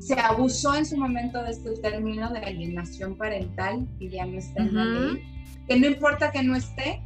[0.00, 4.62] Se abusó en su momento de este término de alienación parental y ya no está
[4.62, 5.22] en la ley.
[5.66, 7.02] Que no importa que no esté,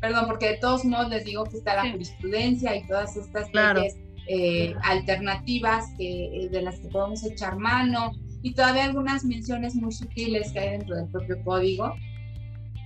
[0.00, 3.96] perdón, porque de todos modos les digo que está la jurisprudencia y todas estas leyes
[4.28, 9.92] eh, alternativas que, eh, de las que podemos echar mano y todavía algunas menciones muy
[9.92, 11.94] sutiles que hay dentro del propio código,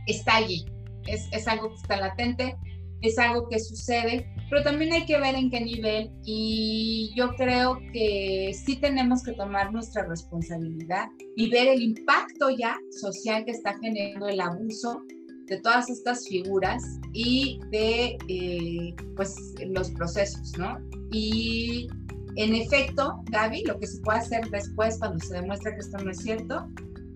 [0.07, 0.65] está allí.
[1.07, 2.57] Es, es algo que está latente,
[3.03, 7.79] es algo que sucede, pero también hay que ver en qué nivel y yo creo
[7.93, 13.77] que sí tenemos que tomar nuestra responsabilidad y ver el impacto ya social que está
[13.81, 15.03] generando el abuso
[15.47, 16.83] de todas estas figuras
[17.13, 19.37] y de eh, pues
[19.67, 20.79] los procesos, ¿no?
[21.11, 21.89] Y
[22.37, 26.11] en efecto, Gaby, lo que se puede hacer después cuando se demuestra que esto no
[26.11, 26.69] es cierto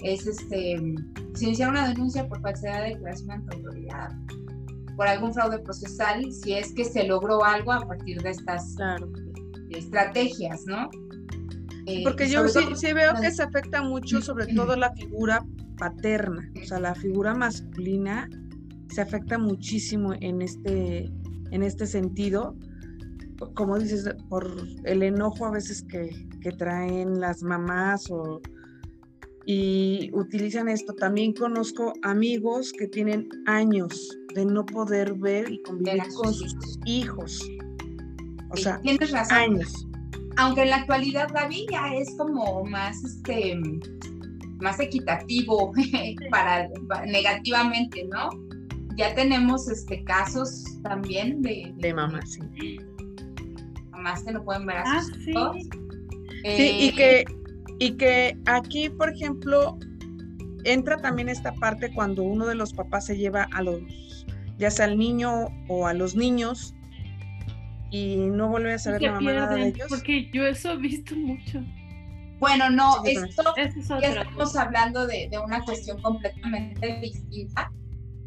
[0.03, 0.77] es este,
[1.67, 4.11] una denuncia por falsedad de declaración ante autoridad,
[4.97, 8.77] por algún fraude procesal, si es que se logró algo a partir de estas
[9.71, 10.91] estrategias, ¿no?
[12.03, 15.45] Porque yo sí, sí, veo que se afecta mucho, sobre todo la figura
[15.79, 18.29] paterna, o sea, la figura masculina
[18.89, 21.11] se afecta muchísimo en este,
[21.51, 22.57] en este sentido,
[23.55, 24.51] como dices, por
[24.85, 28.41] el enojo a veces que, que traen las mamás o,
[29.47, 30.93] y utilizan esto.
[30.95, 37.41] También conozco amigos que tienen años de no poder ver y convivir con sus hijos.
[38.51, 39.37] O sea, tienes razón.
[39.37, 39.87] años.
[40.39, 43.59] Aunque en la actualidad la vida es como más este
[44.61, 45.73] más equitativo
[46.31, 46.69] para,
[47.07, 48.31] negativamente, ¿no?
[48.97, 52.79] Ya tenemos este casos también de, de, mamás, sí.
[53.91, 55.57] Mamás que no pueden ver a ah, sus hijos.
[56.45, 57.25] Sí, y eh, que,
[57.79, 59.79] y que aquí, por ejemplo,
[60.65, 63.81] entra también esta parte cuando uno de los papás se lleva a los
[64.59, 66.75] ya sea al niño o a los niños,
[67.91, 69.87] y no vuelve a saber la mamá nada de ellos.
[69.89, 71.63] Porque yo eso he visto mucho.
[72.39, 77.73] Bueno, no, esto ya estamos hablando de, de, una cuestión completamente distinta,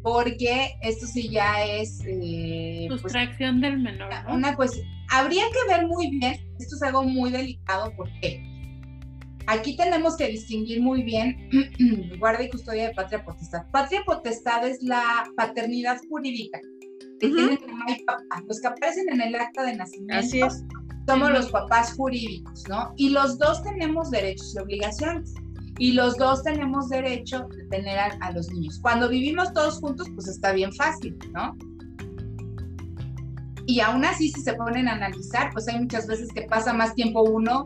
[0.02, 2.00] porque esto sí ya es...
[2.04, 4.10] Eh, pues, Sustracción del menor.
[4.28, 4.84] Una cuestión.
[5.10, 8.42] Habría que ver muy bien, esto es algo muy delicado, porque
[9.46, 11.48] aquí tenemos que distinguir muy bien
[12.18, 13.62] guarda y custodia de patria potestad.
[13.70, 16.60] Patria potestad es la paternidad jurídica
[17.20, 20.26] que tienen mamá y papá, los que aparecen en el acta de nacimiento.
[20.26, 20.64] Así es
[21.10, 22.92] somos los papás jurídicos, ¿no?
[22.96, 25.34] Y los dos tenemos derechos y obligaciones.
[25.78, 28.78] Y los dos tenemos derecho de tener a, los niños.
[28.80, 31.56] Cuando vivimos todos juntos, pues está bien fácil, ¿no?
[33.66, 36.94] Y aún así, si se ponen a analizar, pues hay muchas veces que pasa más
[36.94, 37.64] tiempo uno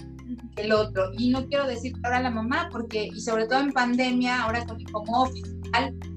[0.57, 1.11] que el otro.
[1.19, 4.81] Y no quiero decir ahora la mamá, porque, y sobre todo en pandemia, ahora con
[4.81, 5.51] el home office,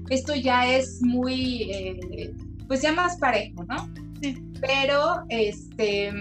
[0.08, 2.34] esto ya es muy, eh,
[2.68, 3.90] pues ya más parejo, ¿no?
[4.20, 4.36] Sí.
[4.60, 6.12] Pero, este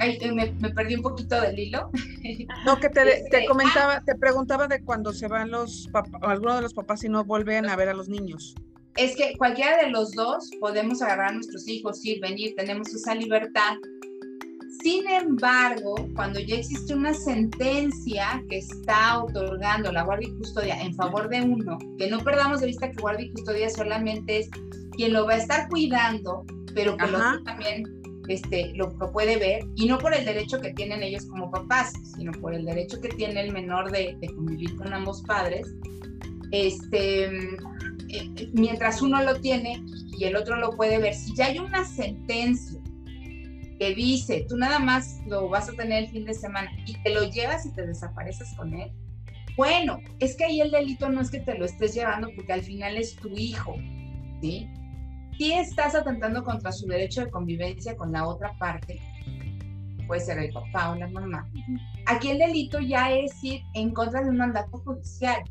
[0.00, 1.90] Ay, me, perdí un poquito del hilo.
[2.64, 4.02] No, que te, te este, comentaba, ah.
[4.04, 7.68] te preguntaba de cuando se van los papás, alguno de los papás y no vuelven
[7.68, 8.54] a ver a los niños.
[8.96, 13.14] Es que cualquiera de los dos podemos agarrar a nuestros hijos, ir, venir, tenemos esa
[13.14, 13.76] libertad.
[14.82, 20.94] Sin embargo, cuando ya existe una sentencia que está otorgando la guardia y custodia en
[20.94, 24.50] favor de uno, que no perdamos de vista que guardia y custodia solamente es
[25.00, 26.44] quien lo va a estar cuidando,
[26.74, 27.84] pero que lo también
[28.28, 32.32] este, lo, puede ver, y no por el derecho que tienen ellos como papás, sino
[32.32, 35.66] por el derecho que tiene el menor de, convivir con ambos padres,
[36.52, 39.82] este, eh, mientras uno lo tiene
[40.18, 42.78] y el otro lo puede ver, si ya hay una sentencia
[43.78, 47.14] que dice, tú nada más lo vas a tener el fin de semana y te
[47.14, 48.92] lo llevas y te desapareces con él,
[49.56, 52.62] bueno, es que ahí el delito no es que te lo estés llevando porque al
[52.62, 53.76] final es tu hijo,
[54.42, 54.68] ¿sí?
[55.40, 59.00] Si estás atentando contra su derecho de convivencia con la otra parte,
[60.06, 61.48] puede ser el papá o la mamá.
[62.04, 65.42] Aquí el delito ya es ir en contra de un mandato judicial.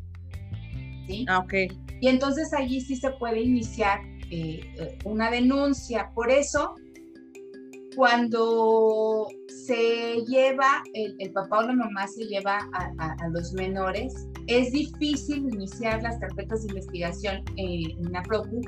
[1.08, 1.26] ¿sí?
[1.28, 1.54] Ah, ok.
[2.02, 6.12] Y entonces allí sí se puede iniciar eh, eh, una denuncia.
[6.14, 6.76] Por eso,
[7.96, 9.28] cuando
[9.66, 14.14] se lleva, el, papá o la mamá se lleva a, los menores,
[14.46, 18.62] es difícil iniciar las carpetas de investigación en PROCU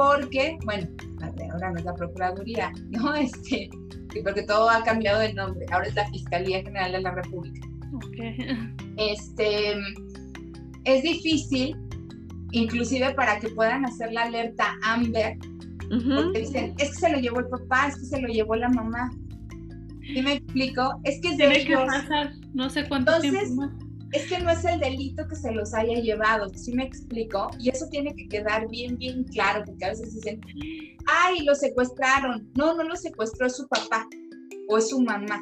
[0.00, 0.88] porque, bueno,
[1.52, 3.14] ahora no es la Procuraduría, ¿no?
[3.14, 3.68] Este,
[4.24, 7.68] porque todo ha cambiado de nombre, ahora es la Fiscalía General de la República.
[7.92, 8.36] Okay.
[8.96, 9.74] Este,
[10.84, 11.76] es difícil,
[12.52, 15.36] inclusive para que puedan hacer la alerta AMBER,
[15.88, 18.70] porque dicen, es que se lo llevó el papá, es que se lo llevó la
[18.70, 19.10] mamá.
[20.02, 20.98] ¿Y me explico?
[21.04, 24.64] Es que es Tiene que pasar no sé cuánto Entonces, tiempo es que no es
[24.64, 27.50] el delito que se los haya llevado, ¿sí me explico?
[27.58, 30.40] Y eso tiene que quedar bien, bien claro, porque a veces dicen,
[31.06, 32.50] ay, lo secuestraron.
[32.56, 34.08] No, no lo secuestró, es su papá
[34.68, 35.40] o es su mamá.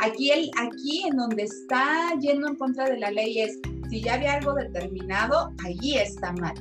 [0.00, 3.58] Aquí, el, aquí en donde está yendo en contra de la ley es,
[3.90, 6.54] si ya había algo determinado, allí está mal.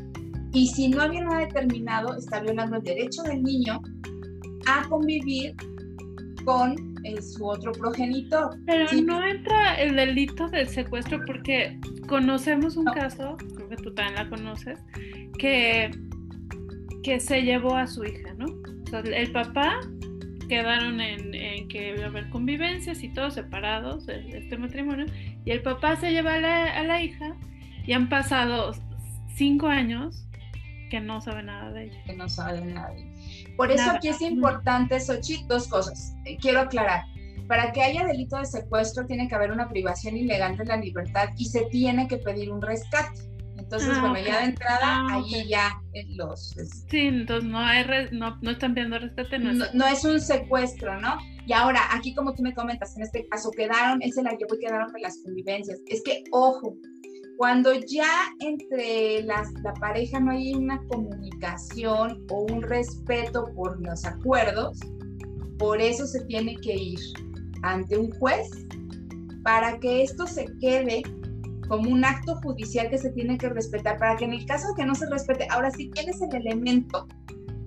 [0.54, 3.82] Y si no había nada determinado, está violando el derecho del niño
[4.68, 5.56] a convivir
[6.48, 6.78] con
[7.22, 8.58] su otro progenitor.
[8.66, 11.78] Pero no entra el delito del secuestro porque
[12.08, 14.80] conocemos un caso, creo que tú también la conoces,
[15.38, 15.92] que,
[17.04, 18.46] que se llevó a su hija, ¿no?
[18.46, 19.82] O sea, el papá
[20.48, 25.06] quedaron en, que iba a haber convivencias y todos separados de este matrimonio,
[25.44, 27.36] y el papá se lleva a la, a la hija
[27.86, 28.72] y han pasado
[29.36, 30.26] cinco años
[30.90, 32.04] que no sabe nada de ella.
[32.06, 33.07] Que no sabe nada de ella.
[33.58, 36.16] Por eso aquí es importante, Sochi, dos cosas.
[36.26, 37.04] Eh, quiero aclarar.
[37.48, 41.30] Para que haya delito de secuestro tiene que haber una privación ilegal de la libertad
[41.38, 43.20] y se tiene que pedir un rescate.
[43.58, 46.56] Entonces, ah, bueno, ya de entrada, ah, ahí ya los...
[46.90, 49.40] Sí, entonces no, hay no, no, están pidiendo rescate.
[49.40, 49.74] No es...
[49.74, 51.18] No, es un secuestro, ¿no?
[51.46, 54.56] Y ahora, aquí como tú me comentas, en este caso quedaron, él se la llevó
[54.56, 55.80] y quedaron de las convivencias.
[55.88, 56.76] Es que, ojo,
[57.38, 64.04] cuando ya entre las, la pareja no hay una comunicación o un respeto por los
[64.06, 64.80] acuerdos,
[65.60, 67.00] por eso se tiene que ir
[67.62, 68.50] ante un juez
[69.44, 71.04] para que esto se quede
[71.68, 74.82] como un acto judicial que se tiene que respetar, para que en el caso de
[74.82, 77.08] que no se respete, ahora sí tienes el elemento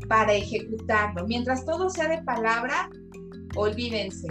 [0.08, 1.26] para ejecutarlo.
[1.26, 2.90] Mientras todo sea de palabra,
[3.56, 4.28] olvídense,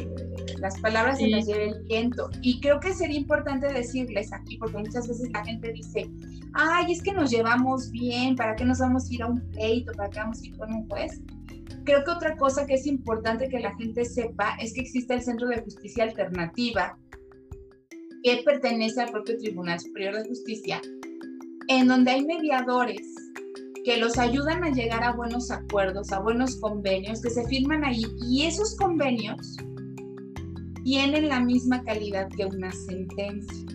[0.60, 2.30] las palabras se las lleva el viento.
[2.42, 6.10] Y creo que sería importante decirles aquí, porque muchas veces la gente dice,
[6.54, 9.92] ay, es que nos llevamos bien, ¿para qué nos vamos a ir a un pleito?
[9.94, 11.22] ¿Para qué vamos a ir con un juez?
[11.86, 15.22] Creo que otra cosa que es importante que la gente sepa es que existe el
[15.22, 16.98] Centro de Justicia Alternativa,
[18.24, 20.82] que pertenece al propio Tribunal Superior de Justicia,
[21.68, 23.02] en donde hay mediadores
[23.86, 28.04] que los ayudan a llegar a buenos acuerdos, a buenos convenios que se firman ahí
[28.22, 29.58] y esos convenios
[30.84, 33.66] tienen la misma calidad que una sentencia.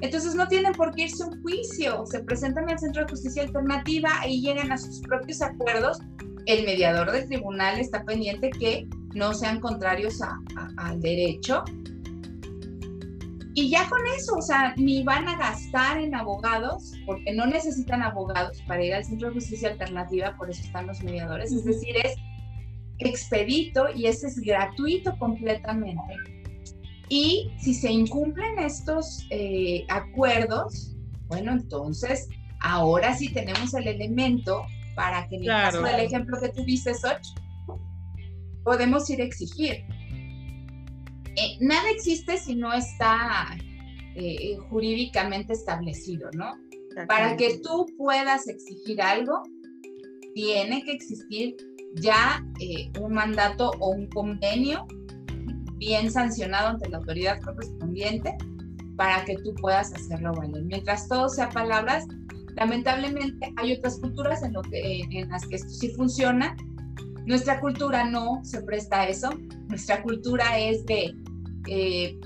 [0.00, 3.42] Entonces no tienen por qué irse a un juicio, se presentan al Centro de Justicia
[3.42, 5.98] Alternativa y llegan a sus propios acuerdos.
[6.46, 10.20] El mediador del tribunal está pendiente que no sean contrarios
[10.76, 11.64] al derecho.
[13.54, 18.02] Y ya con eso, o sea, ni van a gastar en abogados, porque no necesitan
[18.02, 21.50] abogados para ir al Centro de Justicia Alternativa, por eso están los mediadores.
[21.50, 22.14] Es decir, es
[23.00, 26.37] expedito y ese es gratuito completamente
[27.08, 30.94] y si se incumplen estos eh, acuerdos,
[31.26, 32.28] bueno, entonces
[32.60, 37.22] ahora sí tenemos el elemento para que en el caso del ejemplo que tuviste, Soch,
[38.64, 39.84] podemos ir a exigir.
[41.36, 43.56] Eh, nada existe si no está
[44.16, 46.52] eh, jurídicamente establecido, ¿no?
[47.06, 49.44] Para que tú puedas exigir algo,
[50.34, 51.56] tiene que existir
[51.94, 52.44] ya
[53.00, 54.84] un mandato o un convenio
[55.78, 58.36] bien sancionado ante la autoridad correspondiente
[58.96, 60.64] para que tú puedas hacerlo valer.
[60.64, 62.04] Mientras todo sea palabras,
[62.56, 66.56] lamentablemente hay otras culturas en, lo que, en las que esto sí funciona.
[67.26, 69.30] Nuestra cultura no se presta a eso.
[69.68, 71.14] Nuestra cultura es de
[71.68, 72.18] eh,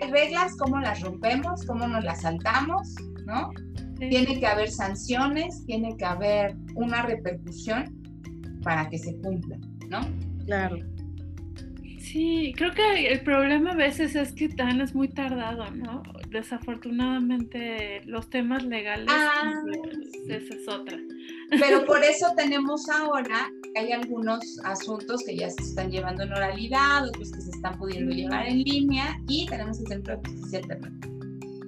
[0.00, 2.94] hay reglas, cómo las rompemos, cómo nos las saltamos,
[3.26, 3.50] ¿no?
[3.98, 8.02] Tiene que haber sanciones, tiene que haber una repercusión
[8.62, 9.56] para que se cumpla,
[9.88, 10.00] ¿no?
[10.46, 10.76] Claro.
[12.04, 16.02] Sí, creo que el problema a veces es que tan es muy tardado, ¿no?
[16.28, 19.62] Desafortunadamente los temas legales, ah.
[20.28, 20.98] esa es otra.
[21.48, 27.08] Pero por eso tenemos ahora hay algunos asuntos que ya se están llevando en oralidad,
[27.08, 31.14] otros que se están pudiendo llevar en línea y tenemos el Centro de Justicia Alternativa.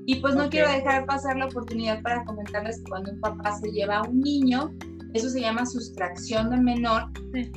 [0.05, 3.73] Y pues no quiero dejar pasar la oportunidad para comentarles que cuando un papá se
[3.73, 4.71] lleva a un niño,
[5.15, 7.11] eso se llama sustracción de menor.
[7.33, 7.51] Sí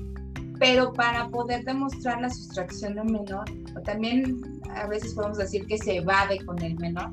[0.59, 3.45] pero para poder demostrar la sustracción de un menor,
[3.75, 4.41] o también
[4.75, 7.11] a veces podemos decir que se evade con el menor,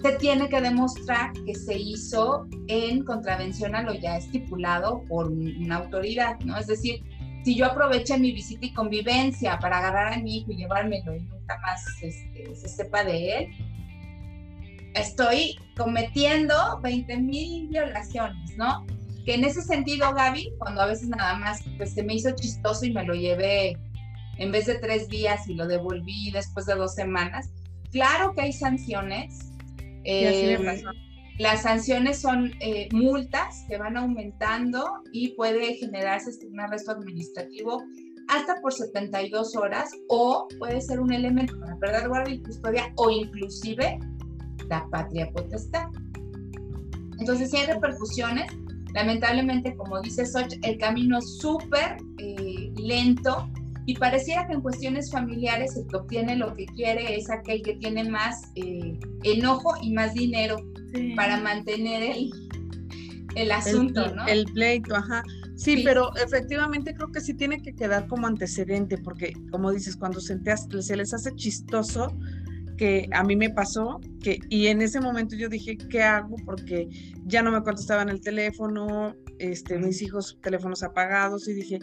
[0.00, 5.76] se tiene que demostrar que se hizo en contravención a lo ya estipulado por una
[5.76, 6.56] autoridad, ¿no?
[6.56, 7.02] Es decir,
[7.44, 11.20] si yo aproveché mi visita y convivencia para agarrar a mi hijo y llevármelo y
[11.20, 13.48] nunca más este, se sepa de él,
[14.94, 18.84] estoy cometiendo 20 mil violaciones, ¿no?
[19.24, 22.84] Que en ese sentido, Gaby, cuando a veces nada más pues se me hizo chistoso
[22.84, 23.76] y me lo llevé
[24.38, 27.50] en vez de tres días y lo devolví después de dos semanas,
[27.90, 29.52] claro que hay sanciones.
[30.04, 30.58] Eh,
[31.38, 37.82] las sanciones son eh, multas que van aumentando y puede generarse un arresto administrativo
[38.28, 43.10] hasta por 72 horas o puede ser un elemento para perder guardia y custodia o
[43.10, 43.98] inclusive
[44.68, 45.88] la patria potestad.
[47.18, 48.46] Entonces, si hay repercusiones,
[48.94, 53.48] Lamentablemente, como dice Soch, el camino es súper eh, lento
[53.86, 57.74] y pareciera que en cuestiones familiares el que obtiene lo que quiere es aquel que
[57.74, 60.56] tiene más eh, enojo y más dinero
[61.16, 62.30] para mantener el,
[63.34, 64.26] el asunto, ¿no?
[64.26, 65.22] El pleito, ajá.
[65.56, 70.20] Sí, pero efectivamente creo que sí tiene que quedar como antecedente, porque como dices, cuando
[70.20, 70.38] se,
[70.80, 72.16] se les hace chistoso,
[72.76, 76.36] que a mí me pasó, que, y en ese momento yo dije, ¿qué hago?
[76.44, 76.88] Porque
[77.26, 81.78] ya no me contestaban el teléfono, este, mis hijos teléfonos apagados, y dije,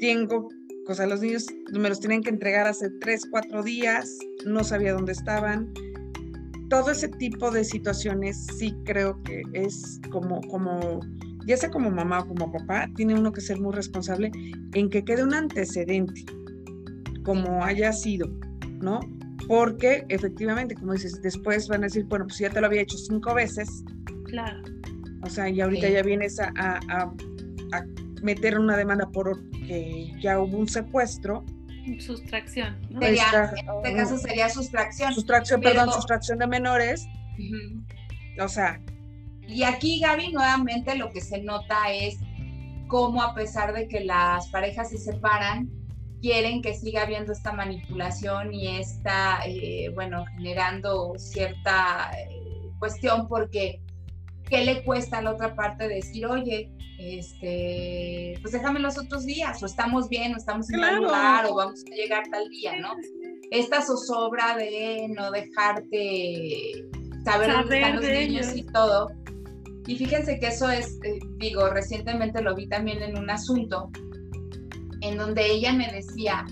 [0.00, 0.48] tengo,
[0.88, 4.08] o sea, los niños me los tienen que entregar hace tres, cuatro días,
[4.44, 5.72] no sabía dónde estaban.
[6.68, 11.00] Todo ese tipo de situaciones sí creo que es como, como,
[11.46, 14.30] ya sea como mamá o como papá, tiene uno que ser muy responsable
[14.74, 16.24] en que quede un antecedente,
[17.24, 18.28] como haya sido,
[18.80, 19.00] ¿no?
[19.46, 22.96] Porque efectivamente, como dices, después van a decir, bueno, pues ya te lo había hecho
[22.96, 23.84] cinco veces.
[24.24, 24.62] Claro.
[25.22, 27.12] O sea, y ahorita ya vienes a, a,
[28.22, 31.44] meter una demanda por que ya hubo un secuestro.
[32.00, 32.80] Sustracción.
[32.90, 33.00] ¿no?
[33.02, 35.14] en este caso sería sustracción.
[35.14, 37.06] Sustracción, perdón, sustracción de menores.
[38.42, 38.80] O sea.
[39.46, 42.18] Y aquí, Gaby, nuevamente lo que se nota es
[42.88, 45.70] cómo a pesar de que las parejas se separan,
[46.26, 53.80] quieren que siga habiendo esta manipulación y está, eh, bueno, generando cierta eh, cuestión porque
[54.50, 59.62] ¿qué le cuesta a la otra parte decir, oye, este, pues déjame los otros días,
[59.62, 61.02] o estamos bien, o estamos en claro.
[61.02, 62.90] lugar, o vamos a llegar tal día, ¿no?
[63.52, 66.86] Esta zozobra de no dejarte
[67.24, 69.12] saber, dónde están los niños y todo.
[69.86, 73.92] Y fíjense que eso es, eh, digo, recientemente lo vi también en un asunto
[75.08, 76.44] en donde ella me decía,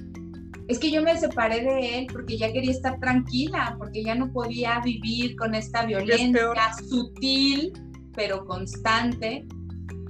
[0.68, 4.32] es que yo me separé de él porque ya quería estar tranquila, porque ya no
[4.32, 6.42] podía vivir con esta violencia
[6.88, 7.72] sutil
[8.14, 9.44] pero constante,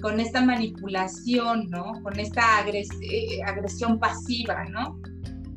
[0.03, 1.95] con esta manipulación, ¿no?
[2.03, 5.01] Con esta eh, agresión pasiva, ¿no?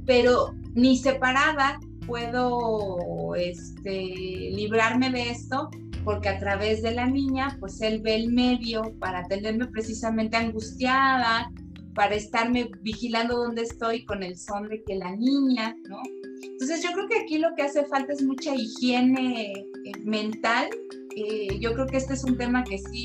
[0.05, 5.69] Pero ni separada puedo este, librarme de esto
[6.05, 11.51] porque a través de la niña, pues él ve el medio para tenerme precisamente angustiada,
[11.97, 15.97] para estarme vigilando dónde estoy con el son de que la niña, ¿no?
[16.43, 20.69] Entonces yo creo que aquí lo que hace falta es mucha higiene eh, mental.
[21.15, 23.03] Eh, yo creo que este es un tema que sí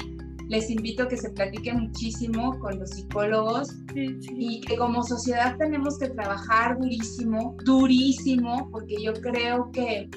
[0.48, 5.98] les invito a que se platique muchísimo con los psicólogos y que como sociedad tenemos
[5.98, 10.10] que trabajar durísimo, durísimo, porque yo creo que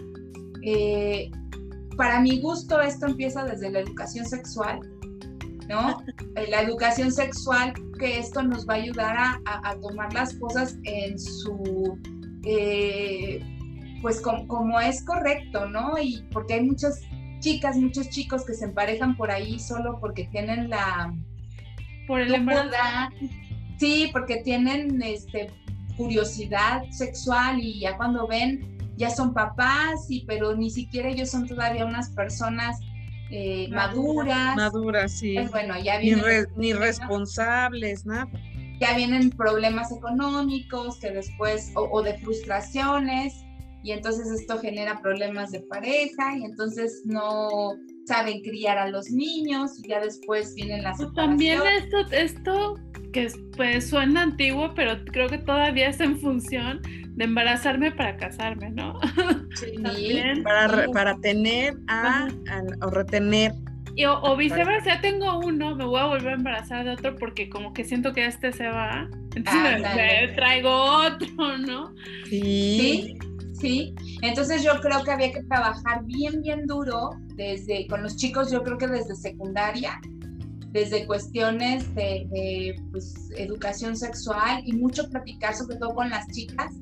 [0.64, 1.32] eh,
[1.96, 4.82] para mi gusto esto empieza desde la educación sexual,
[5.68, 6.04] ¿no?
[6.50, 12.00] La educación sexual, que esto nos va a ayudar a, tomar las cosas en su,
[12.44, 13.42] eh,
[14.02, 15.98] pues como, es correcto, ¿no?
[16.00, 17.02] Y porque hay muchas
[17.40, 21.14] chicas, muchos chicos que se emparejan por ahí solo porque tienen la...
[22.08, 23.16] Por el embarazo.
[23.78, 25.50] Sí, porque tienen este,
[25.98, 31.48] curiosidad sexual y ya cuando ven, ya son papás, y, pero ni siquiera ellos son
[31.48, 32.80] todavía unas personas
[33.32, 34.56] eh, maduras.
[34.56, 35.36] Maduras, sí.
[35.36, 36.48] Pues bueno, ya vienen...
[36.56, 38.30] Ni, responsables, nada.
[38.80, 43.46] Ya vienen problemas económicos que después, o de frustraciones,
[43.86, 47.76] y entonces esto genera problemas de pareja y entonces no
[48.08, 52.80] saben criar a los niños y ya después vienen las También esto, esto
[53.14, 56.82] que pues suena antiguo, pero creo que todavía es en función
[57.16, 59.00] de embarazarme para casarme, ¿no?
[59.56, 59.76] Sí,
[60.44, 62.28] para, para tener a,
[62.82, 63.54] o retener.
[63.96, 67.50] Y, o, viceversa, ya tengo uno, me voy a volver a embarazar de otro porque
[67.50, 71.94] como que siento que este se va, entonces me, traigo otro, ¿no?
[72.26, 73.18] sí.
[73.60, 73.96] ¿sí?
[74.22, 78.64] Entonces yo creo que había que trabajar bien, bien duro desde, con los chicos, yo
[78.64, 80.00] creo que desde secundaria,
[80.72, 86.74] desde cuestiones de, pues, educación sexual y mucho platicar sobre todo con las chicas,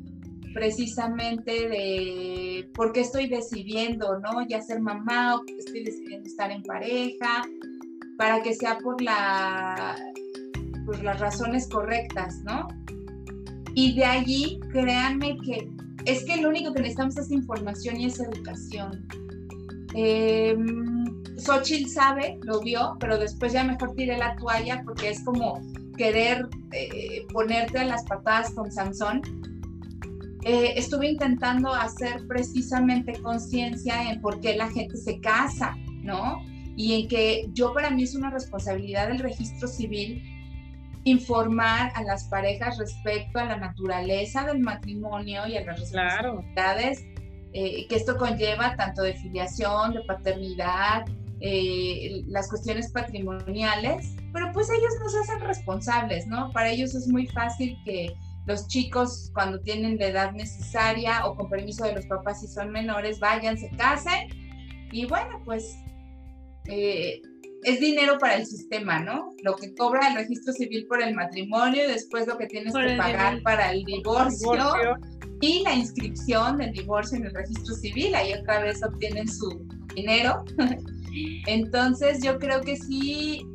[0.54, 4.48] precisamente de por qué estoy decidiendo, ¿no?
[4.48, 7.44] Ya ser mamá o estoy decidiendo estar en pareja,
[8.18, 8.98] para que sea por
[10.86, 12.68] por las razones correctas, ¿no?
[13.74, 15.70] Y de allí, créanme que
[16.06, 19.08] es que lo único que necesitamos es información y es educación.
[19.96, 20.56] Eh,
[21.38, 25.62] Xochitl sabe, lo vio, pero después ya mejor tiré la toalla porque es como
[25.98, 29.22] querer eh, ponerte a las patadas con Sansón.
[30.46, 36.44] Eh, estuve intentando hacer precisamente conciencia en por qué la gente se casa, ¿no?
[36.76, 40.22] Y en que yo para mí es una responsabilidad del registro civil
[41.06, 47.06] informar a las parejas respecto a la naturaleza del matrimonio y a las responsabilidades
[47.54, 51.06] eh, que esto conlleva, tanto de filiación, de paternidad,
[51.40, 56.52] eh, las cuestiones patrimoniales, pero pues ellos nos hacen responsables, ¿no?
[56.52, 58.14] Para ellos es muy fácil que
[58.46, 62.72] los chicos cuando tienen la edad necesaria o con permiso de los papás si son
[62.72, 64.28] menores, vayan, se casen
[64.92, 65.76] y bueno, pues
[66.66, 67.22] eh,
[67.64, 69.34] es dinero para el sistema, ¿no?
[69.42, 72.98] Lo que cobra el registro civil por el matrimonio y después lo que tienes que
[72.98, 74.98] pagar para el divorcio,
[75.44, 80.46] y la inscripción del divorcio en el registro civil, ahí otra vez obtienen su dinero.
[81.48, 83.46] Entonces yo creo que sí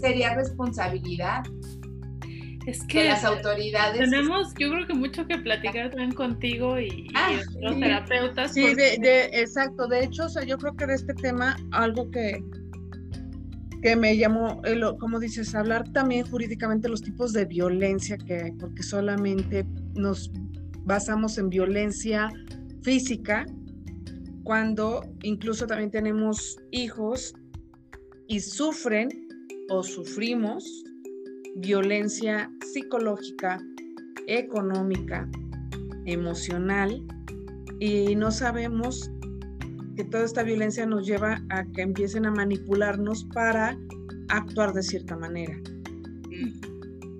[0.00, 1.44] sería responsabilidad
[2.66, 3.98] es que de las autoridades.
[3.98, 8.54] Tenemos, yo creo que mucho que platicar también contigo y, ah, los terapeutas.
[8.54, 9.86] Sí, de, exacto.
[9.86, 12.42] De hecho, o sea, yo creo que de este tema, algo que,
[13.82, 14.62] que me llamó,
[14.98, 20.30] como dices, hablar también jurídicamente los tipos de violencia que hay, porque solamente nos
[20.84, 22.30] basamos en violencia
[22.82, 23.44] física,
[24.42, 27.34] cuando incluso también tenemos hijos
[28.26, 29.08] y sufren
[29.70, 30.84] o sufrimos
[31.56, 33.60] violencia psicológica,
[34.26, 35.28] económica,
[36.06, 37.04] emocional,
[37.80, 39.10] y no sabemos
[39.96, 43.78] que toda esta violencia nos lleva a que empiecen a manipularnos para
[44.28, 45.54] actuar de cierta manera.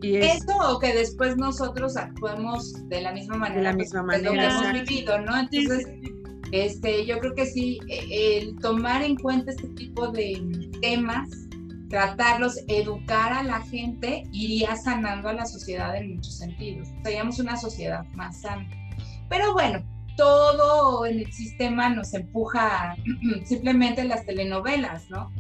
[0.03, 3.61] Y Eso o que después nosotros actuemos de la misma manera.
[3.61, 4.31] De la misma manera.
[4.31, 5.39] Lo que hemos vivido, ¿no?
[5.39, 5.87] Entonces,
[6.53, 11.31] este, yo creo que sí, e, el tomar en cuenta este tipo de temas,
[11.89, 16.89] tratarlos, educar a la gente, iría sanando a la sociedad en muchos sentidos.
[17.03, 18.69] Seríamos una sociedad más sana.
[19.29, 19.85] Pero bueno,
[20.17, 22.97] todo en el sistema nos empuja
[23.45, 25.31] simplemente las telenovelas, ¿no?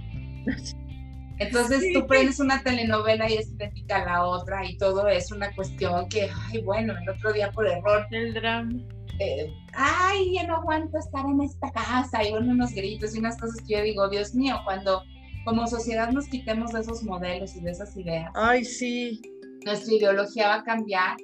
[1.38, 5.52] Entonces tú prendes una telenovela y es idéntica a la otra y todo es una
[5.54, 8.06] cuestión que, ay, bueno, el otro día por error.
[8.10, 8.72] El drama.
[9.18, 13.38] eh, ay, ya no aguanto estar en esta casa, y bueno, unos gritos y unas
[13.38, 15.02] cosas que yo digo, Dios mío, cuando
[15.44, 18.30] como sociedad nos quitemos de esos modelos y de esas ideas.
[18.34, 19.20] Ay, sí.
[19.64, 21.16] Nuestra ideología va a cambiar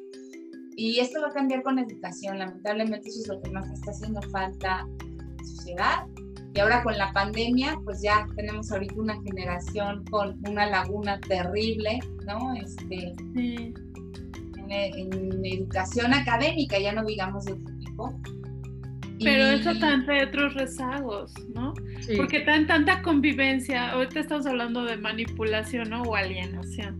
[0.76, 2.38] y esto va a cambiar con educación.
[2.38, 6.06] Lamentablemente eso es lo que más está haciendo falta en la sociedad.
[6.54, 12.00] Y ahora con la pandemia, pues ya tenemos ahorita una generación con una laguna terrible,
[12.26, 12.54] ¿no?
[12.54, 13.74] Este, sí.
[14.68, 18.20] en, educación académica, ya no digamos de otro tipo.
[19.22, 21.74] Pero eso también trae otros rezagos, ¿no?
[22.16, 26.02] Porque tan tanta convivencia, ahorita estamos hablando de manipulación ¿no?
[26.02, 26.98] o alienación,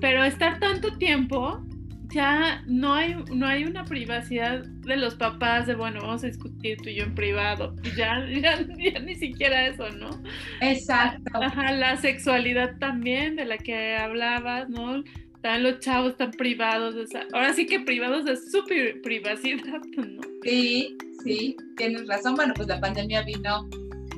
[0.00, 1.62] pero estar tanto tiempo,
[2.08, 6.78] ya no hay, no hay una privacidad de los papás de, bueno, vamos a discutir
[6.78, 10.10] tú y yo en privado, ya, ya, ni siquiera eso, ¿no?
[10.60, 11.30] Exacto.
[11.34, 15.02] Ajá, la sexualidad también de la que hablabas, ¿no?
[15.34, 16.94] Están los chavos tan privados,
[17.32, 18.64] ahora sí que privados de su
[19.02, 20.20] privacidad, ¿no?
[20.46, 22.36] Sí, sí, tienes razón.
[22.36, 23.68] Bueno, pues la pandemia vino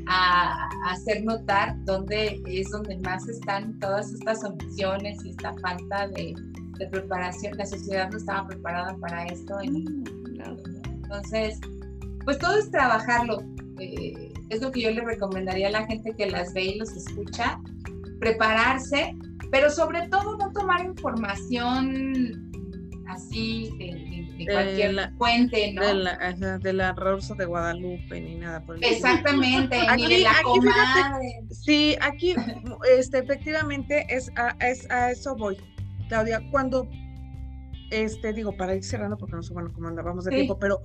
[0.09, 6.35] a, hacer notar dónde es donde más están todas estas omisiones y esta falta de,
[6.91, 7.57] preparación.
[7.57, 9.57] La sociedad no estaba preparada para esto.
[9.65, 10.05] Mm,
[11.03, 11.59] entonces,
[12.25, 13.43] pues todo es trabajarlo.
[13.81, 16.91] Eh, es lo que yo le recomendaría a la gente que las ve y los
[16.91, 17.59] escucha,
[18.21, 19.17] prepararse,
[19.51, 22.48] pero sobre todo no tomar información
[23.09, 25.87] así de, cualquier la, fuente, ¿no?
[25.87, 30.21] De la, de la Rosa de Guadalupe, ni nada por el Exactamente, aquí, ni de
[30.21, 30.51] la aquí,
[31.51, 32.35] sí, aquí
[32.97, 35.57] este, efectivamente es a, es a eso voy,
[36.09, 36.89] Claudia, cuando,
[37.91, 40.81] este, digo, para ir cerrando, porque no sé, bueno, cómo andábamos de tiempo, pero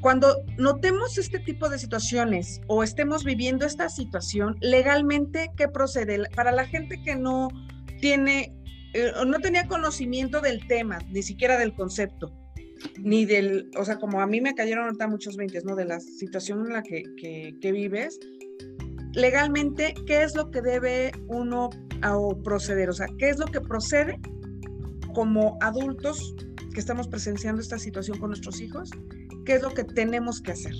[0.00, 6.28] cuando notemos este tipo de situaciones o estemos viviendo esta situación, legalmente, ¿qué procede?
[6.34, 7.48] Para la gente que no
[8.00, 8.55] tiene
[8.96, 12.32] eh, no tenía conocimiento del tema, ni siquiera del concepto,
[12.98, 15.76] ni del, o sea, como a mí me cayeron ahorita muchos 20, ¿no?
[15.76, 17.02] De la situación en la que,
[17.60, 18.18] que, vives.
[19.12, 21.68] Legalmente, ¿qué es lo que debe uno
[22.00, 22.88] a, proceder?
[22.88, 24.18] O sea, ¿qué es lo que procede
[25.14, 26.34] como adultos
[26.72, 28.90] que estamos presenciando esta situación con nuestros hijos?
[29.44, 30.72] ¿Qué es lo que tenemos que hacer?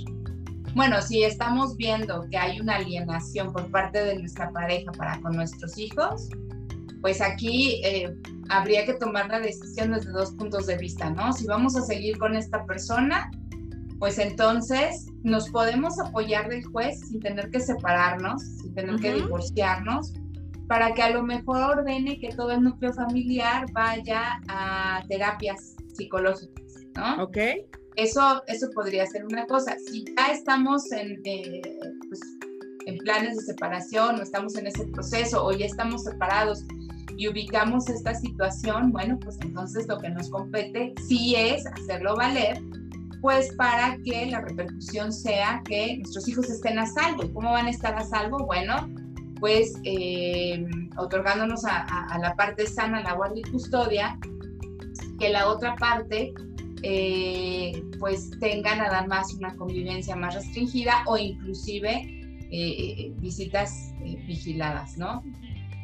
[0.75, 5.37] Bueno, si estamos viendo que hay una alienación por parte de nuestra pareja para con
[5.37, 6.31] nuestros hijos,
[7.01, 8.15] pues aquí eh,
[8.49, 11.33] habría que tomar la decisión desde dos puntos de vista, ¿no?
[11.33, 13.31] Si vamos a seguir con esta persona,
[13.99, 20.13] pues entonces nos podemos apoyar del juez sin tener que separarnos, sin tener que divorciarnos,
[20.69, 26.75] para que a lo mejor ordene que todo el núcleo familiar vaya a terapias psicológicas,
[26.97, 27.25] ¿no?
[27.25, 27.39] Ok.
[27.97, 29.77] Eso, eso podría ser una cosa.
[29.79, 31.63] Si ya estamos en, eh,
[32.09, 32.21] pues,
[32.85, 36.65] en planes de separación o estamos en ese proceso o ya estamos separados
[37.17, 42.61] y ubicamos esta situación, bueno, pues entonces lo que nos compete sí es hacerlo valer,
[43.23, 47.25] pues para que la repercusión sea que nuestros hijos estén a salvo.
[47.25, 48.45] ¿Y cómo van a estar a salvo?
[48.45, 48.89] Bueno,
[49.41, 50.67] pues eh,
[50.99, 54.19] otorgándonos a, la parte sana la guardia y custodia,
[55.19, 56.35] que la otra parte
[56.83, 63.93] eh, pues tenga nada más una convivencia más restringida o inclusive eh, visitas
[64.27, 65.23] vigiladas, ¿no?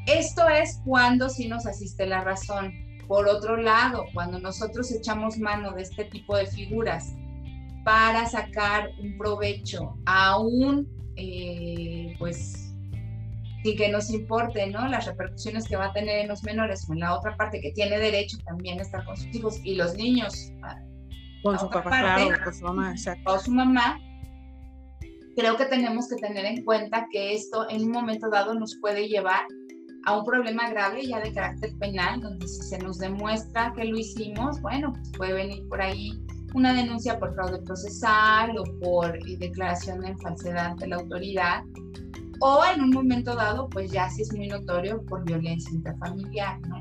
[0.06, 2.72] Esto es cuando sí nos asiste la razón.
[3.06, 7.14] Por otro lado, cuando nosotros echamos mano de este tipo de figuras
[7.84, 12.72] para sacar un provecho, aún eh, pues
[13.62, 14.88] sin que nos importe ¿no?
[14.88, 17.70] las repercusiones que va a tener en los menores o en la otra parte que
[17.72, 20.52] tiene derecho también a estar con sus hijos y los niños
[21.42, 22.94] con su papá, claro, con su mamá,
[23.26, 24.00] o su mamá,
[25.36, 29.08] creo que tenemos que tener en cuenta que esto en un momento dado nos puede
[29.08, 29.42] llevar
[30.04, 33.98] a un problema grave ya de carácter penal, donde si se nos demuestra que lo
[33.98, 36.20] hicimos, bueno, pues puede venir por ahí
[36.54, 41.62] una denuncia por fraude procesal o por eh, declaración en falsedad de la autoridad,
[42.40, 46.80] o en un momento dado, pues ya si es muy notorio por violencia intrafamiliar, ¿no?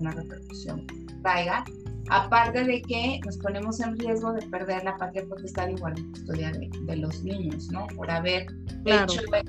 [0.00, 0.86] Una repercusión
[1.22, 1.64] traiga
[2.08, 6.52] aparte de que nos ponemos en riesgo de perder la patria potestad igual de custodia
[6.52, 7.86] de, los niños, ¿no?
[7.96, 8.46] Por haber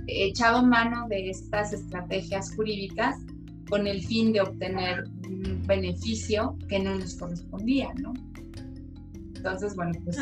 [0.07, 3.17] echado mano de estas estrategias jurídicas
[3.69, 8.13] con el fin de obtener un beneficio que no nos correspondía, ¿no?
[9.35, 10.17] Entonces, bueno, pues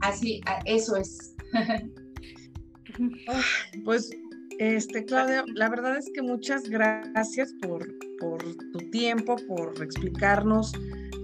[0.00, 1.34] así, eso es.
[3.84, 4.10] pues,
[4.58, 7.86] este, Claudia, la verdad es que muchas gracias por,
[8.18, 8.42] por
[8.72, 10.72] tu tiempo, por explicarnos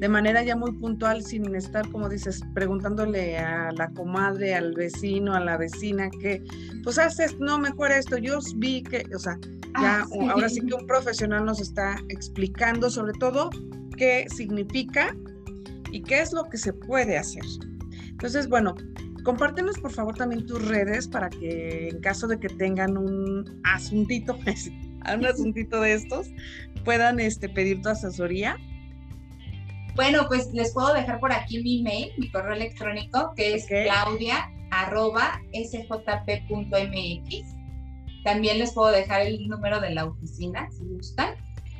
[0.04, 5.32] de manera ya muy puntual, sin estar, como dices, preguntándole a la comadre, al vecino,
[5.32, 6.44] a la vecina, que,
[6.82, 9.38] pues haces, no, mejor esto, yo vi que, o sea,
[9.80, 13.48] ya ah, ahora sí que un profesional nos está explicando sobre todo
[13.96, 15.16] qué significa
[15.90, 17.44] y qué es lo que se puede hacer.
[18.10, 18.74] Entonces, bueno,
[19.24, 24.36] compártenos por favor también tus redes para que en caso de que tengan un asuntito,
[25.16, 26.28] un asuntito de estos,
[26.84, 28.58] puedan este, pedir tu asesoría.
[29.94, 34.50] Bueno, pues les puedo dejar por aquí mi email, mi correo electrónico, que es claudia
[38.24, 41.34] También les puedo dejar el número de la oficina, si gustan.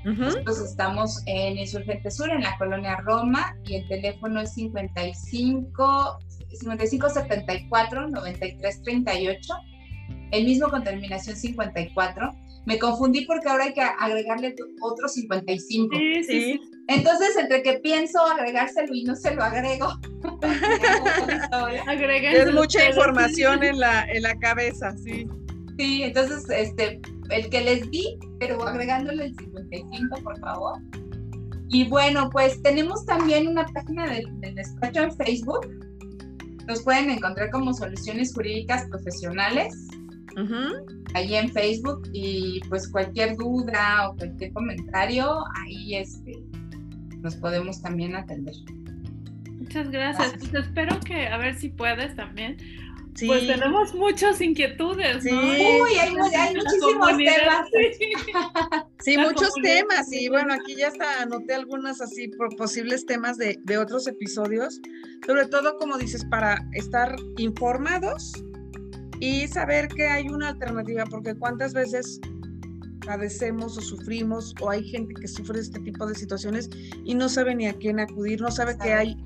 [0.04, 6.18] Nosotros estamos en Insurgente Sur, en la colonia Roma, y el teléfono es 55,
[6.52, 9.54] 5574 9338,
[10.30, 12.34] el mismo con terminación 54.
[12.66, 15.96] Me confundí porque ahora hay que agregarle otro 55.
[15.96, 16.60] Sí, sí.
[16.88, 19.88] Entonces, entre que pienso agregárselo y no se lo agrego.
[22.32, 25.26] es mucha información en la, en la cabeza, sí.
[25.78, 27.00] Sí, entonces, este,
[27.30, 30.80] el que les di, pero agregándole el 55, por favor.
[31.68, 35.66] Y bueno, pues tenemos también una página del, despacho en Facebook.
[36.68, 39.74] Nos pueden encontrar como Soluciones Jurídicas Profesionales.
[41.15, 46.43] Ahí en Facebook y pues cualquier duda o cualquier comentario, ahí este,
[47.20, 48.55] nos podemos también atender.
[49.59, 50.35] Muchas gracias.
[50.39, 52.56] Pues espero que a ver si puedes también.
[53.27, 55.40] Pues tenemos muchas inquietudes, ¿no?
[55.40, 56.11] Uy, hay,
[56.55, 57.69] muchísimos temas.
[58.98, 60.12] Sí, muchos temas.
[60.12, 64.81] Y bueno, aquí ya está, anoté algunas así posibles temas de, de otros episodios.
[65.27, 68.32] Sobre todo, como dices, para estar informados
[69.20, 72.20] y saber que hay una alternativa, porque cuántas veces
[73.04, 76.70] padecemos o sufrimos o hay gente que sufre este tipo de situaciones
[77.04, 79.16] y no sabe ni a quién acudir, no sabe que hay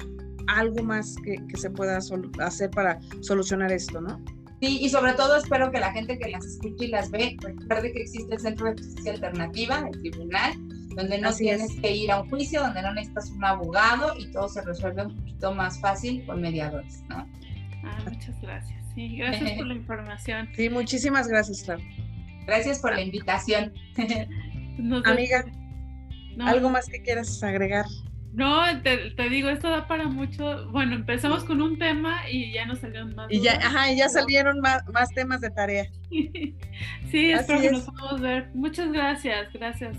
[0.49, 4.21] algo más que, se pueda hacer para solucionar esto, ¿no?
[4.61, 7.93] Sí, y sobre todo espero que la gente que las escuche y las ve recuerde
[7.93, 10.53] que existe el Centro de Justicia Alternativa, el tribunal,
[10.97, 14.49] donde no tienes que ir a un juicio, donde no necesitas un abogado y todo
[14.49, 17.25] se resuelve un poquito más fácil con mediadores, ¿no?
[17.85, 18.88] Ah, muchas gracias.
[18.99, 20.49] Sí, gracias por la información.
[20.57, 21.79] Sí, muchísimas gracias, Clau.
[22.49, 23.73] Gracias por la invitación.
[25.05, 25.45] Amiga,
[26.41, 27.85] ¿algo más que quieras agregar?
[28.33, 30.69] No, te, digo, esto da para mucho.
[30.73, 33.29] Bueno, empezamos con un tema y ya nos salieron más.
[33.31, 35.87] Y ya, ajá, y ya salieron más, más temas de tarea.
[36.11, 38.51] sí, espero que nos podamos ver.
[38.53, 39.97] Muchas gracias, gracias.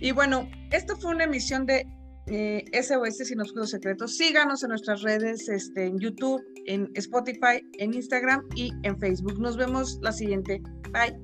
[0.00, 1.86] Y bueno, esto fue una emisión de
[2.30, 4.16] eh, SOS Sin Oscuros Secretos.
[4.16, 9.38] Síganos en nuestras redes, este, en YouTube, en Spotify, en Instagram y en Facebook.
[9.40, 10.62] Nos vemos la siguiente.
[10.92, 11.18] Bye.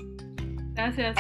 [0.75, 1.17] Gracias.